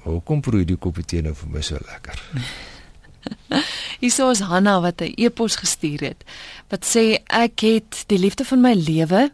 [0.05, 2.23] Hoekom proe jy die koppie tee nou vir my so lekker?
[3.99, 6.23] Hierso is Hanna wat 'n e-pos gestuur het
[6.69, 9.31] wat sê ek het die liefde van my lewe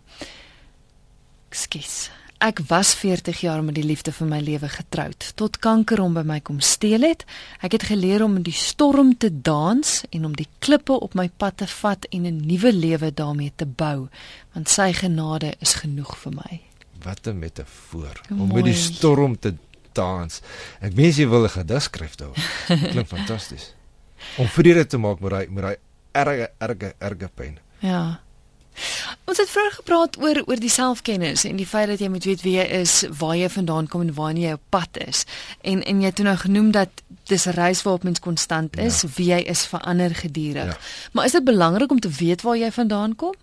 [1.55, 2.09] Ekskuus.
[2.43, 6.23] Ek was 40 jaar met die liefde van my lewe getroud tot kanker hom by
[6.27, 7.23] my kom steel het.
[7.63, 11.29] Ek het geleer om in die storm te dans en om die klippe op my
[11.29, 14.09] pad te vat en 'n nuwe lewe daarmee te bou,
[14.53, 16.61] want sy genade is genoeg vir my.
[17.03, 19.55] Wat 'n metafoor om met die storm te
[19.93, 20.41] dans.
[20.81, 22.35] Ek wens jy wil 'n gedig skryf daaroor.
[22.67, 23.74] Klink fantasties.
[24.37, 25.77] Om vrede te maak met daai met daai
[26.11, 27.57] erge erge erge pyn.
[27.79, 28.19] Ja.
[29.25, 32.43] Ons het vroeër gepraat oor oor die selfkennis en die feit dat jy moet weet
[32.43, 35.23] wie jy is, waar jy vandaan kom en waar jy op pad is.
[35.63, 39.09] En en jy het nou genoem dat dis 'n reis waarop mens konstant is, ja.
[39.15, 40.75] wie jy is verander gedurig.
[40.75, 41.09] Ja.
[41.11, 43.33] Maar is dit belangrik om te weet waar jy vandaan kom?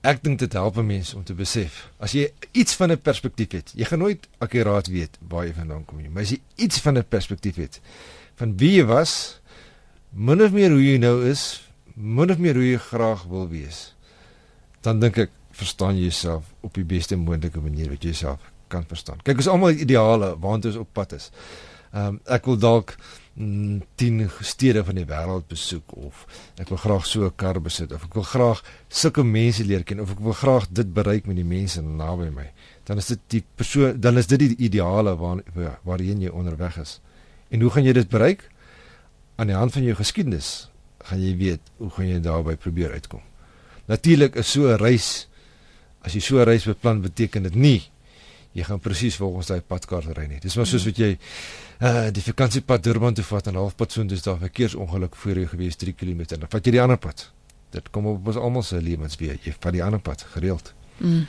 [0.00, 1.88] Ek dink dit help mense om te besef.
[1.98, 5.84] As jy iets van 'n perspektief het, jy gaan nooit akuraat weet waar jy vandaan
[5.84, 7.80] kom nie, maar as jy iets van 'n perspektief het
[8.36, 9.40] van wie jy was,
[10.12, 11.62] min of meer hoe jy nou is,
[11.94, 13.92] min of meer hoe jy graag wil wees
[14.88, 18.84] dan dink ek verstaan jy jouself op die beste moontlike manier wat jy jouself kan
[18.88, 19.20] verstaan.
[19.24, 21.32] Kyk, ons almal ideale waant ons op pad is.
[21.92, 22.94] Ehm um, ek wil dalk
[23.38, 26.24] 10 mm, stede van die wêreld besoek of
[26.60, 30.00] ek wil graag so 'n kar besit of ek wil graag sulke mense leer ken
[30.00, 32.50] of ek wil graag dit bereik met die mense naby my.
[32.84, 35.42] Dan is dit die persoon dan is dit die ideale waar
[35.84, 37.00] waarheen jy onderweg is.
[37.50, 38.50] En hoe gaan jy dit bereik?
[39.38, 40.68] Aan die hand van jou geskiedenis
[41.08, 43.22] gaan jy weet hoe gaan jy daarby probeer uitkom.
[43.86, 45.28] Natuurlik is so 'n reis
[46.02, 47.82] as jy so 'n reis beplan beteken dit nie
[48.58, 50.40] jy gaan presies volgens daai padkaart ry nie.
[50.42, 51.14] Dis maar soos wat jy
[51.78, 55.76] uh die vakansiepad Durban toe vat en halfpad so dis daar verkeersongeluk voor jou gewees
[55.76, 57.28] 3 km en dan vat jy die ander pad.
[57.70, 59.38] Dit kom op ons almal se lewens weer.
[59.44, 60.72] Jy vat die ander pad gereeld.
[60.98, 61.26] Mm.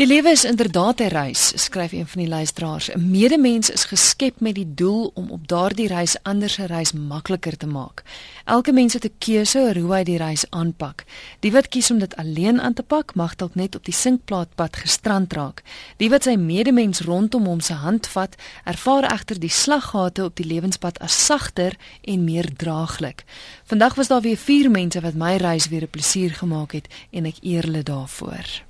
[0.00, 2.88] Die lewe is inderdaad 'n reis, skryf een van die luisteraars.
[2.90, 7.56] 'n Medemens is geskep met die doel om op daardie reis ander se reis makliker
[7.56, 8.02] te maak.
[8.44, 11.04] Elke mens het 'n keuse oor hoe hy die reis aanpak.
[11.40, 14.76] Die wat kies om dit alleen aan te pak, mag dalk net op die sinkplaatpad
[14.76, 15.62] gestrand raak.
[15.96, 20.46] Die wat sy medemens rondom hom se hand vat, ervaar egter die slaggate op die
[20.46, 23.24] lewenspad as sagter en meer draaglik.
[23.64, 27.24] Vandag was daar weer 4 mense wat my reis weer 'n plesier gemaak het en
[27.24, 28.68] ek eer hulle daarvoor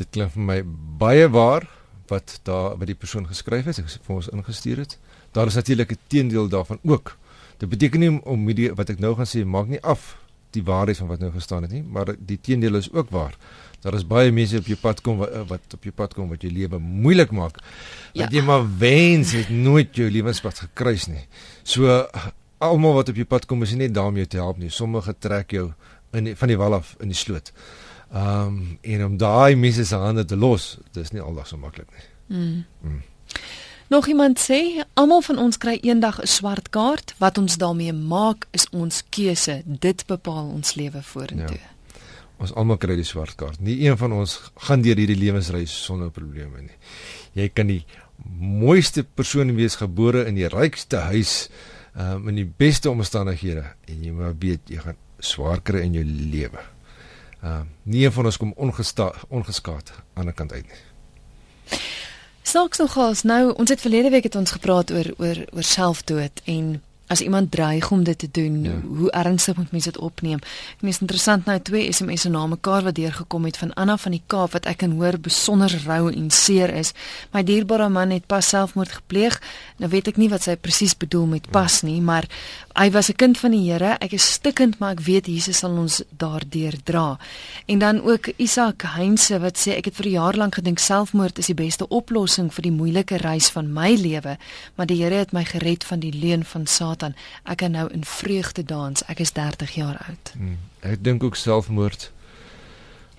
[0.00, 0.58] dit klink vir my
[1.00, 1.68] baie waar
[2.10, 4.96] wat daar wat die persoon geskryf het, vir ons ingestuur het.
[5.36, 7.16] Daar is natuurlik 'n teendeel daarvan ook.
[7.58, 10.16] Dit beteken nie om die, wat ek nou gaan sê maak nie af
[10.50, 13.36] die waarheid van wat nou gestaan het nie, maar die teendeel is ook waar.
[13.80, 16.42] Daar is baie mense op jou pad kom wat, wat op jou pad kom wat
[16.42, 17.60] jou lewe moeilik maak.
[18.12, 18.24] Ja.
[18.24, 21.26] Dat jy maar wens het nooit jou lewenspad gekruis nie.
[21.62, 22.06] So
[22.58, 24.70] almal wat op jou pad kom is nie net daarmee te help nie.
[24.70, 25.70] Sommige trek jou
[26.12, 27.52] in die, van die wal af in die sloot.
[28.10, 31.90] Ehm um, en om daai mense se hande te los, dis nie aldag so maklik
[31.94, 32.06] nie.
[32.38, 32.64] Mm.
[32.82, 33.02] Mm.
[33.90, 38.46] Nog iemand sê, almal van ons kry eendag 'n swart kaart, wat ons daarmee maak
[38.50, 39.62] is ons keuse.
[39.64, 41.58] Dit bepaal ons lewe vorentoe.
[41.58, 41.70] Ja.
[42.38, 43.60] Ons almal kry die swart kaart.
[43.60, 46.78] Nie een van ons gaan deur hierdie lewensreis sonder probleme nie.
[47.32, 47.84] Jy kan die
[48.38, 51.50] mooiste persoon wees gebore in die rykste huis,
[51.98, 56.04] um, in die beste omstandighede en jy moet weet jy gaan swaar kry in jou
[56.04, 56.62] lewe.
[57.44, 58.52] Uh, nie een van ons kom
[59.28, 61.80] ongeskaad aan die kant uit nie.
[62.42, 66.42] Saks nog gas nou ons het verlede week het ons gepraat oor oor oor selfdood
[66.44, 68.76] en as iemand dreig om dit te doen, ja.
[68.86, 70.38] hoe ernstig moet mens dit opneem?
[70.78, 74.22] En dis interessant nou twee SMS'e na mekaar wat deurgekom het van Anna van die
[74.26, 76.92] Kaap wat ek kan hoor besonder rou en seer is.
[77.34, 79.40] My dierbare man het pas selfmoord gepleeg.
[79.82, 82.30] Nou weet ek nie wat sy presies bedoel met pas nie, maar
[82.80, 83.96] Hy was 'n kind van die Here.
[84.00, 87.18] Ek is stikkend, maar ek weet Jesus sal ons daardeur dra.
[87.66, 91.46] En dan ook Isak Heinse wat sê ek het vir jaar lank gedink selfmoord is
[91.46, 94.38] die beste oplossing vir die moeilike reis van my lewe,
[94.74, 97.14] maar die Here het my gered van die leuen van Satan.
[97.44, 99.02] Ek kan nou in vreugde dans.
[99.08, 100.32] Ek is 30 jaar oud.
[100.32, 100.58] Hmm.
[100.80, 102.10] Ek dink ook selfmoord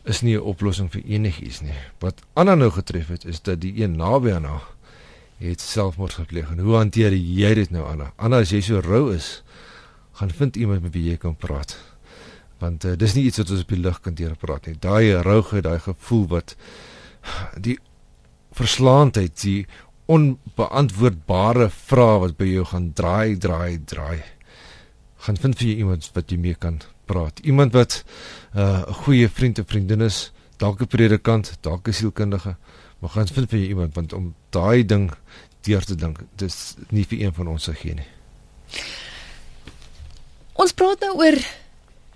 [0.04, 1.78] is nie 'n oplossing vir enigiets nie.
[2.00, 4.68] Wat Anna nou getref het is dat die een naby aan haar
[5.42, 6.52] het selfmoord gepleeg.
[6.54, 8.12] En hoe hanteer jy dit nou Anna?
[8.16, 9.42] Anna as jy so rou is,
[10.20, 11.76] gaan vind iemand met wie jy kan praat.
[12.62, 14.78] Want uh, dis nie iets wat ons op die lug kan deur praat nie.
[14.78, 16.56] Daai rouge, daai gevoel wat
[17.58, 17.80] die
[18.58, 19.66] verslaandheid, die
[20.12, 24.22] onbeantwoordbare vrae wat by jou gaan draai, draai, draai.
[25.26, 27.42] Gaan vind vir jou iemand wat jy mee kan praat.
[27.48, 31.94] Iemand wat uh, 'n uh, goeie vriend of vriendin is, dalk 'n predikant, dalk 'n
[31.94, 32.56] sielkundige,
[33.02, 35.10] maar gaan vind vir iemand want om daai ding
[35.66, 38.08] deur te dink, dis nie vir een van ons se gee nie.
[40.62, 41.38] Ons praat nou oor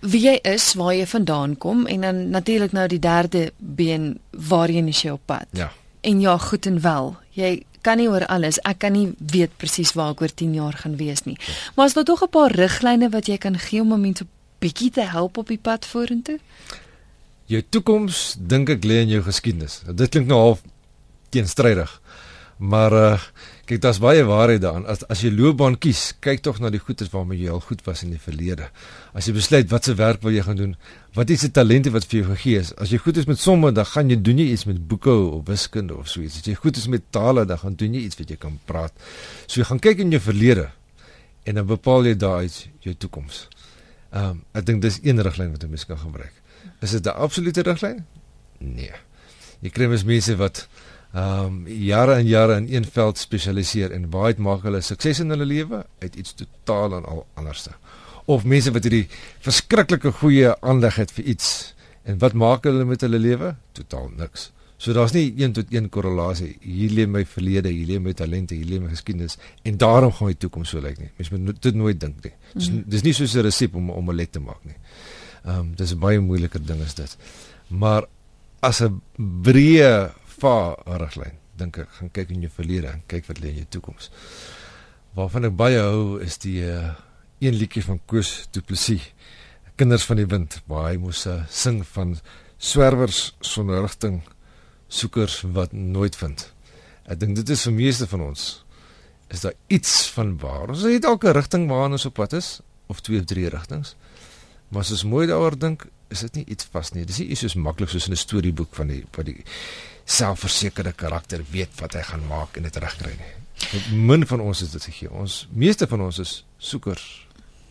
[0.06, 4.91] wie jy is, waar jy vandaan kom en dan natuurlik nou die derde been waarheen
[4.93, 5.50] jy op pad.
[5.58, 5.71] Ja.
[6.06, 7.15] En ja, goed en wel.
[7.34, 8.60] Jy kan nie oor alles.
[8.65, 11.38] Ek kan nie weet presies waar ek oor 10 jaar gaan wees nie.
[11.39, 11.54] Ja.
[11.76, 14.26] Maar is daar tog 'n paar riglyne wat jy kan gee om mense
[14.60, 16.39] bietjie te help op die pad vorentoe?
[17.45, 19.82] Jou toekoms dink ek lê in jou geskiedenis.
[19.93, 20.62] Dit klink nou half
[21.36, 22.00] teenstrydig.
[22.58, 23.19] Maar uh
[23.65, 24.84] kyk, daar's baie waarheid daarin.
[24.86, 28.04] As as jy loopbaan kies, kyk tog na die goedes waarmee jy al goed was
[28.06, 28.67] in die verlede.
[29.17, 30.76] As jy besluit watse werk wil jy gaan doen,
[31.17, 32.69] wat is die talente wat vir jou gegee is?
[32.78, 35.48] As jy goed is met somme, dan gaan jy doen jy iets met boeke of
[35.50, 36.38] wiskunde of so iets.
[36.43, 38.93] As jy goed is met tale, dan gaan doen jy iets wat jy kan praat.
[39.48, 40.69] So jy gaan kyk in jou verlede
[41.50, 43.48] en dan bepaal jy daaruit jou toekoms.
[44.13, 46.34] Ehm um, ek dink dis een riglyn wat 'n mens kan gebruik.
[46.82, 48.06] Is dit 'n absolute riglyn?
[48.60, 48.93] Nee.
[49.62, 50.67] Jy kry mens mense wat
[51.15, 55.30] ehm um, jare en jare in een veld spesialiseer en baie maak hulle sukses in
[55.32, 57.71] hulle lewe uit iets totaal en al anderste.
[58.25, 59.08] Of mense wat hierdie
[59.45, 61.47] verskriklike goeie aanleg het vir iets
[62.04, 63.54] en wat maak hulle met hulle lewe?
[63.71, 64.49] Totaal niks.
[64.78, 66.58] So daar's nie een tot een korrelasie.
[66.60, 70.34] Hier lê my verlede, hier lê my talente, hier lê my geskiedenis en daarom gaan
[70.34, 71.10] my toekoms so lyk nie.
[71.15, 72.34] Mens moet dit nooit dink nie.
[72.54, 72.89] Dis mm -hmm.
[72.91, 74.75] dis nie soos 'n resep om 'n let te maak nie.
[75.45, 77.17] Ehm um, dis 'n baie moeiliker ding as dit.
[77.67, 78.04] Maar
[78.60, 83.41] as 'n breë va riglyn, dink ek, gaan kyk in jou verlede en kyk wat
[83.43, 84.10] lê in jou toekoms.
[85.15, 86.93] Waarvan ek baie hou is die uh,
[87.39, 89.12] een liedjie van Koos Du Plessis,
[89.76, 92.15] Kinders van die Wind, waar hy moes uh, sing van
[92.58, 94.21] swerwers sonder rigting
[94.88, 96.48] soekers wat nooit vind.
[97.06, 98.45] Ek dink dit is vir meeste van ons
[99.34, 100.69] is daar iets van waar.
[100.69, 103.95] Ons het dalk 'n rigting waarna ons op pad is of twee of drie rigtings.
[104.69, 107.06] Maar as ons mooi daaroor dink, is dit nie iets vas nie.
[107.06, 109.43] Dis nie iets soos maklik soos in 'n storieboek van die wat die
[110.05, 113.33] selfversekerde karakter weet wat hy gaan maak en dit regkry nie.
[113.97, 115.11] Min van ons is dit gegee.
[115.11, 117.27] Ons meeste van ons is soekers,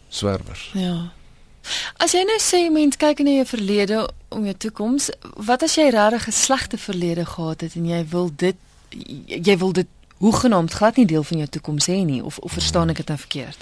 [0.08, 0.70] swerwers.
[0.74, 1.12] Ja.
[2.02, 4.02] As jy nou sê mens kyk na jou verlede
[4.34, 5.08] om jou toekoms,
[5.46, 8.56] wat as jy regtig 'n slegte verlede gehad het en jy wil dit
[9.26, 12.90] jy wil dit hoegenaamd glad nie deel van jou toekoms hê nie of of verstaan
[12.90, 13.58] ek dit nou verkeerd?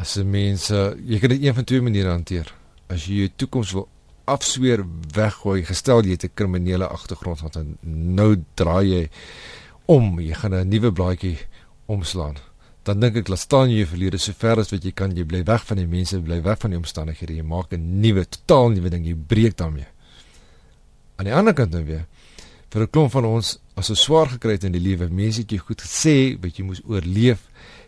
[0.00, 2.54] As 'n mens jy kan dit een van twee maniere hanteer.
[2.88, 3.88] As jy jou toekoms wil
[4.24, 4.84] afsweer
[5.14, 9.10] weggooi, gestel jy het 'n kriminele agtergrond wat nou draai jy
[9.86, 11.38] om, jy gaan 'n nuwe blaadjie
[11.86, 12.36] omslaan.
[12.82, 15.42] Dan dink ek laat staan jy verlede so ver as wat jy kan jy bly
[15.44, 18.90] weg van die mense bly weg van die omstandighede jy maak 'n nuwe totaal nuwe
[18.90, 19.86] ding jy breek daarmee.
[21.16, 22.06] Aan die ander kant nou weer
[22.70, 25.50] vir 'n klomp van ons as so swaar gekry het in die lewe mense het
[25.50, 27.40] jy goed gesê wat jy moes oorleef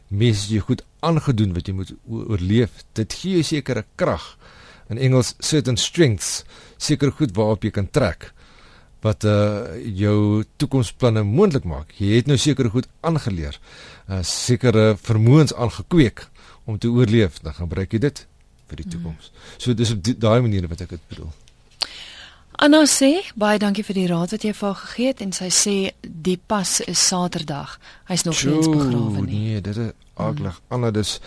[0.09, 2.85] mense het jy goed aangedoen wat jy moet oorleef.
[2.95, 4.37] Dit gee jou sekere krag
[4.89, 6.45] in Engels certain strengths
[6.77, 8.33] seker goed waarop jy kan trek
[9.07, 11.93] wat uh jou toekomsplanne moontlik maak.
[12.01, 13.59] Jy het nou seker goed aangeleer.
[14.09, 16.27] Uh sekere vermoëns aangekweek
[16.65, 17.41] om te oorleef.
[17.43, 18.27] Dan gebruik jy dit
[18.67, 19.31] vir die toekoms.
[19.31, 19.59] Mm.
[19.63, 21.31] So dis op daai manier wat ek dit bedoel.
[22.57, 25.51] Anna sê baie dankie vir die raad wat jy vir haar gegee het en sy
[25.53, 27.77] sê die pas is Saterdag.
[28.09, 29.41] Hy's nog nie eens begrawe nie.
[29.41, 30.57] Nee, dit is aglig.
[30.57, 30.73] Mm.
[30.79, 31.19] Anna dis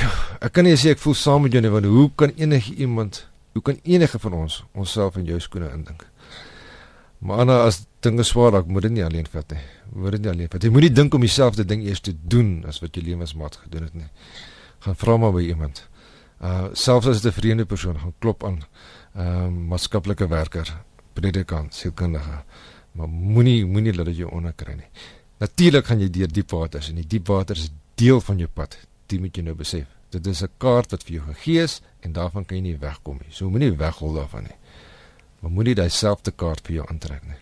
[0.00, 2.74] ja, ek kan nie sê ek voel saam met jou nie want hoe kan enige
[2.74, 6.06] iemand, hoe kan enige van ons onsself in jou skoene indink?
[7.18, 9.62] Maar Anna as dinge swaar raak, moet dit nie alleen vat nie.
[9.94, 10.62] Moet dit nie alleen vat.
[10.62, 13.88] Jy moenie dink om jouself te ding eers te doen as wat jy lewensmaat gedoen
[13.88, 14.08] het nie.
[14.84, 15.86] Gaan vra maar by iemand.
[16.44, 18.60] Uh selfs as dit 'n vreemde persoon gaan klop aan.
[19.16, 20.68] Ehm uh, maatskaplike werker,
[21.14, 22.44] predikant, sielkundige.
[22.92, 24.90] Maar moenie moenie laat dit jou onderkry nie.
[25.38, 28.78] Natuurlik gaan jy deur diep waters en die diep waters is deel van jou pad.
[29.06, 29.86] Dit moet jy nou besef.
[30.10, 33.18] Dit is 'n kaart wat vir jou gegee is en daarvan kan jy nie wegkom
[33.20, 33.32] nie.
[33.32, 34.56] So moenie weghol daarvan nie
[35.46, 37.38] maar moenie daai selfde kaart vir jou aantrek nie.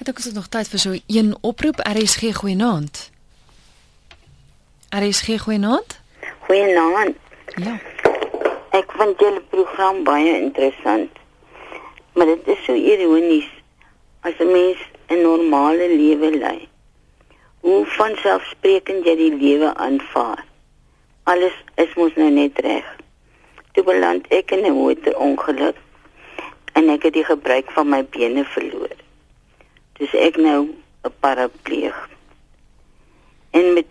[0.00, 3.10] Het ek is nog tyd vir so een oproep RSG goeienaand.
[4.90, 5.98] RSG goeienaand.
[6.48, 7.20] Goeienaand.
[7.62, 7.76] Ja.
[8.74, 11.22] Ek vind julle program baie interessant.
[12.18, 13.46] Maar dit is so ironies
[14.26, 16.68] as 'n mens 'n normale lewe lei.
[17.60, 20.44] Hoe van selfsprekend jy die lewe aanvaar.
[21.24, 22.84] Alles is mos nou net reg.
[23.72, 25.78] Toe beland ek in 'n motorongeluk
[26.76, 28.96] en ek het die gebruik van my bene verloor.
[29.98, 30.68] Dis ek nou
[31.04, 31.96] 'n parapleeg.
[33.50, 33.86] En met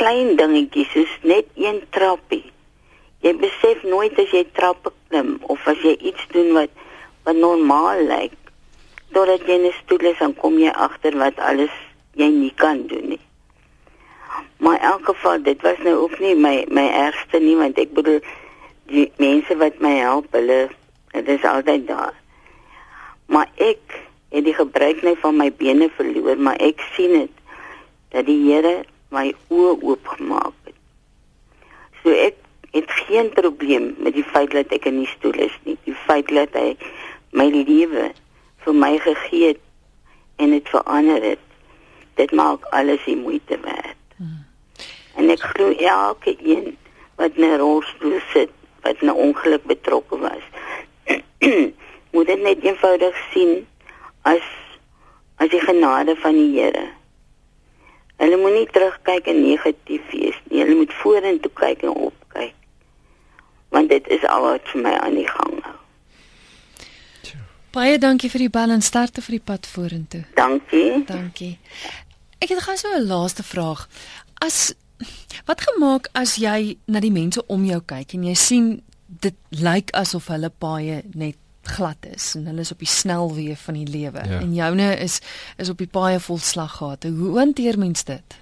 [0.00, 2.44] klein dingetjies soos net een trappie.
[3.20, 6.70] Jy besef nooit as jy trappe klim of as jy iets doen wat
[7.24, 8.36] wat normaal lyk.
[9.12, 11.74] Totdat jy in 'n stoel is en kom jy agter wat alles
[12.14, 13.25] jy nie kan doen nie.
[14.66, 17.92] Maar in elk geval dit was nou ook nie my my ergste nie want ek
[17.94, 18.16] bedoel
[18.90, 20.56] die mense wat my help, hulle
[21.12, 22.16] dit is altyd daar.
[23.30, 23.94] Maar ek
[24.34, 27.44] het die gebruik net van my bene verloor, maar ek sien dit
[28.10, 28.80] dat die Here
[29.14, 30.74] my oë oopgemaak het.
[32.02, 32.42] So ek
[32.74, 35.76] het geen probleem met die feit dat ek in die stoel is nie.
[35.86, 36.72] Die feit dat hy
[37.30, 38.08] my lewe
[38.66, 39.62] vir my gegee het
[40.42, 41.46] en dit verander het.
[42.18, 43.95] Dit maak alles die moeite werd.
[45.16, 46.76] En ek glo elke een
[47.16, 48.50] wat in 'n rolstoel sit,
[48.82, 50.44] wat in 'n ongeluk betrokke was,
[52.12, 53.66] moet dit net eenvoudig sien
[54.22, 54.44] as
[55.36, 56.88] as die genade van die Here.
[58.16, 60.62] Hulle moenie terugkyk en negatief wees nie.
[60.62, 62.54] Hulle moet vorentoe kyk en opkyk.
[63.68, 65.74] Want dit is al wat vir my aan die gang hou.
[67.76, 70.22] Baie dankie vir die bel en sterkte vir die pad vorentoe.
[70.34, 71.04] Dankie.
[71.04, 71.58] Dankie.
[72.40, 73.88] Ek het gou so 'n laaste vraag.
[74.40, 74.72] As
[75.46, 78.70] wat gemaak as jy na die mense om jou kyk en jy sien
[79.06, 83.78] dit lyk asof hulle baie net glad is en hulle is op die snelweë van
[83.78, 84.40] die lewe ja.
[84.40, 85.20] en joune is
[85.62, 87.10] is op die baie vol slaggate.
[87.16, 88.36] Hoe hanteer mens dit?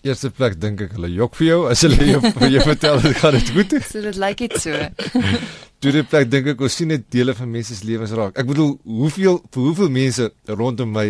[0.00, 2.20] Eerste plek dink ek hulle jok vir jou as hulle jou
[2.54, 3.76] jou vertel dit gaan dit goed.
[3.88, 4.88] So dit lyk dit so.
[5.80, 8.36] Tweede plek dink ek ons sien net dele van mense se lewens raak.
[8.40, 11.08] Ek bedoel, hoeveel vir hoeveel mense rondom my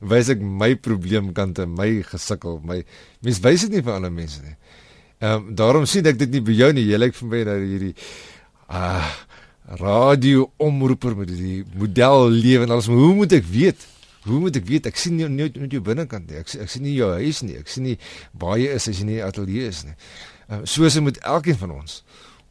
[0.00, 2.82] wys ek my probleemkante, my gesukkel, my
[3.24, 4.56] mens wys dit nie vir ander mense nie.
[5.20, 6.84] Ehm um, daarom sien ek dit nie by jou nie.
[6.90, 7.94] Jy lyk vir my dat hierdie
[8.68, 9.10] ah
[9.80, 13.86] radio omroeper met die model lewe en alles maar hoe moet ek weet?
[14.26, 14.86] Hoe moet ek weet?
[14.86, 16.38] Ek sien nie net met jou binnekant nie.
[16.42, 17.56] Ek ek sien nie jou huis nie.
[17.58, 17.96] Ek sien nie
[18.38, 19.96] waar jy is as jy nie ateljee is nie.
[20.46, 22.00] Uh, soos dit met elkeen van ons.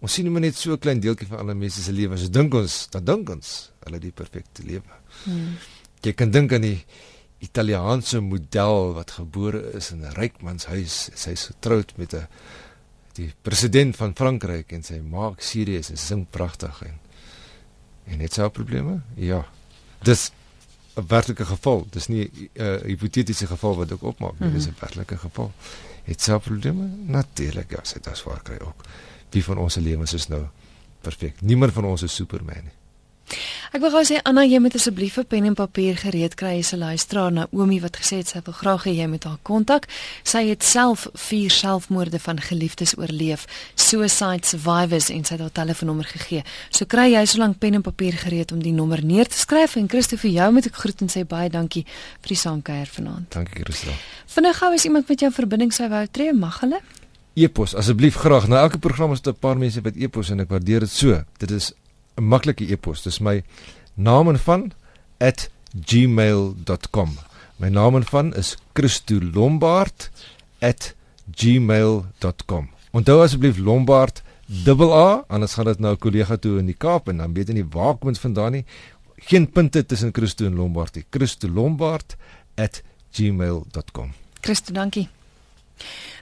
[0.03, 2.53] Ons sien nie net so 'n klein deeltjie van ander mense se lewe as dink
[2.53, 4.99] ons dan dink ons hulle die perfekte lewe.
[5.23, 5.55] Hmm.
[6.03, 6.85] jy kan dink aan die
[7.45, 12.27] Italiaanse model wat gebore is in 'n ryk mans huis sy's getroud met 'n
[13.15, 16.99] die president van Frankryk en sy maak serieus en sing pragtig en
[18.05, 18.99] En het sy probleme?
[19.15, 19.45] Ja.
[20.01, 20.31] Dis
[20.95, 21.87] 'n werklike geval.
[21.89, 24.63] Dis nie 'n uh, hipotetiese geval wat ek opmaak nie, mm -hmm.
[24.63, 25.51] dis 'n werklike geval.
[26.03, 26.89] Het sy probleme?
[27.05, 28.83] Natuurlik, ja, sy het swaar kry ook.
[29.29, 30.45] Wie van ons se lewens is nou
[31.01, 31.41] perfek?
[31.41, 32.73] Niemand van ons is Superman nie.
[33.73, 36.73] Ek wil gou sê Anna, jy moet asseblief 'n pen en papier gereed kry as
[36.73, 39.88] 'n luisteraar na Omi wat gesê het sy wil graag hê jy moet haar kontak.
[40.23, 43.45] Sy het self vier selfmoorde van geliefdes oorleef,
[43.76, 46.43] suicide survivors en sy het haar telefoonnommer gegee.
[46.69, 49.89] So kry jy solank pen en papier gereed om die nommer neer te skryf en
[49.89, 51.86] Christo vir jou moet ek groet en sê baie dankie
[52.21, 53.32] vir die saamkuier vanaand.
[53.32, 53.91] Dankie Christo.
[54.28, 56.82] Vinnig gou is iemand met jou verbinding sou wou tree, mag hulle?
[57.36, 58.47] E-pos asseblief graag.
[58.47, 61.23] Na elke program is daar 'n paar mense wat e-pos en ek waardeer dit so.
[61.38, 61.73] Dit is
[62.16, 63.03] 'n maklike e-pos.
[63.03, 63.43] Dis my
[63.93, 64.72] naam en van
[65.86, 67.18] @gmail.com.
[67.57, 70.09] My naam en van is Christo Lombard
[71.36, 72.70] @gmail.com.
[72.91, 77.07] Onthou asseblief Lombard dubbel A, anders gaan dit nou 'n kollega toe in die Kaap
[77.07, 78.66] en dan weet hy nie waar kom dit vandaan nie.
[79.16, 81.05] Geen punte tussen Christo en Lombard nie.
[81.09, 82.16] Christo Lombard
[83.11, 84.13] @gmail.com.
[84.41, 85.09] Christo, dankie.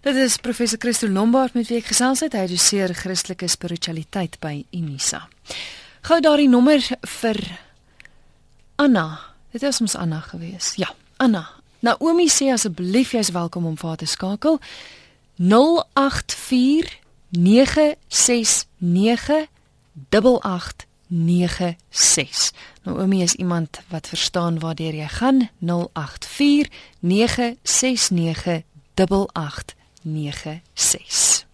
[0.02, 2.34] Dit is professor Christo Lombard met wie ek gesels het.
[2.34, 5.28] Hy doseer Christelike spiritualiteit by Unisa.
[6.04, 7.38] Gou daardie nommer vir
[8.76, 9.24] Anna.
[9.56, 10.76] Dit is ons Anna gewees.
[10.76, 10.92] Ja,
[11.24, 11.48] Anna.
[11.80, 14.60] Naomi sê asseblief jy's welkom om vir te skakel.
[15.40, 17.00] 084
[17.40, 19.48] 969
[20.12, 22.52] 8896.
[22.84, 25.48] Naomi is iemand wat verstaan waartoe jy gaan.
[25.64, 26.68] 084
[27.00, 28.68] 969
[29.00, 31.48] 8896.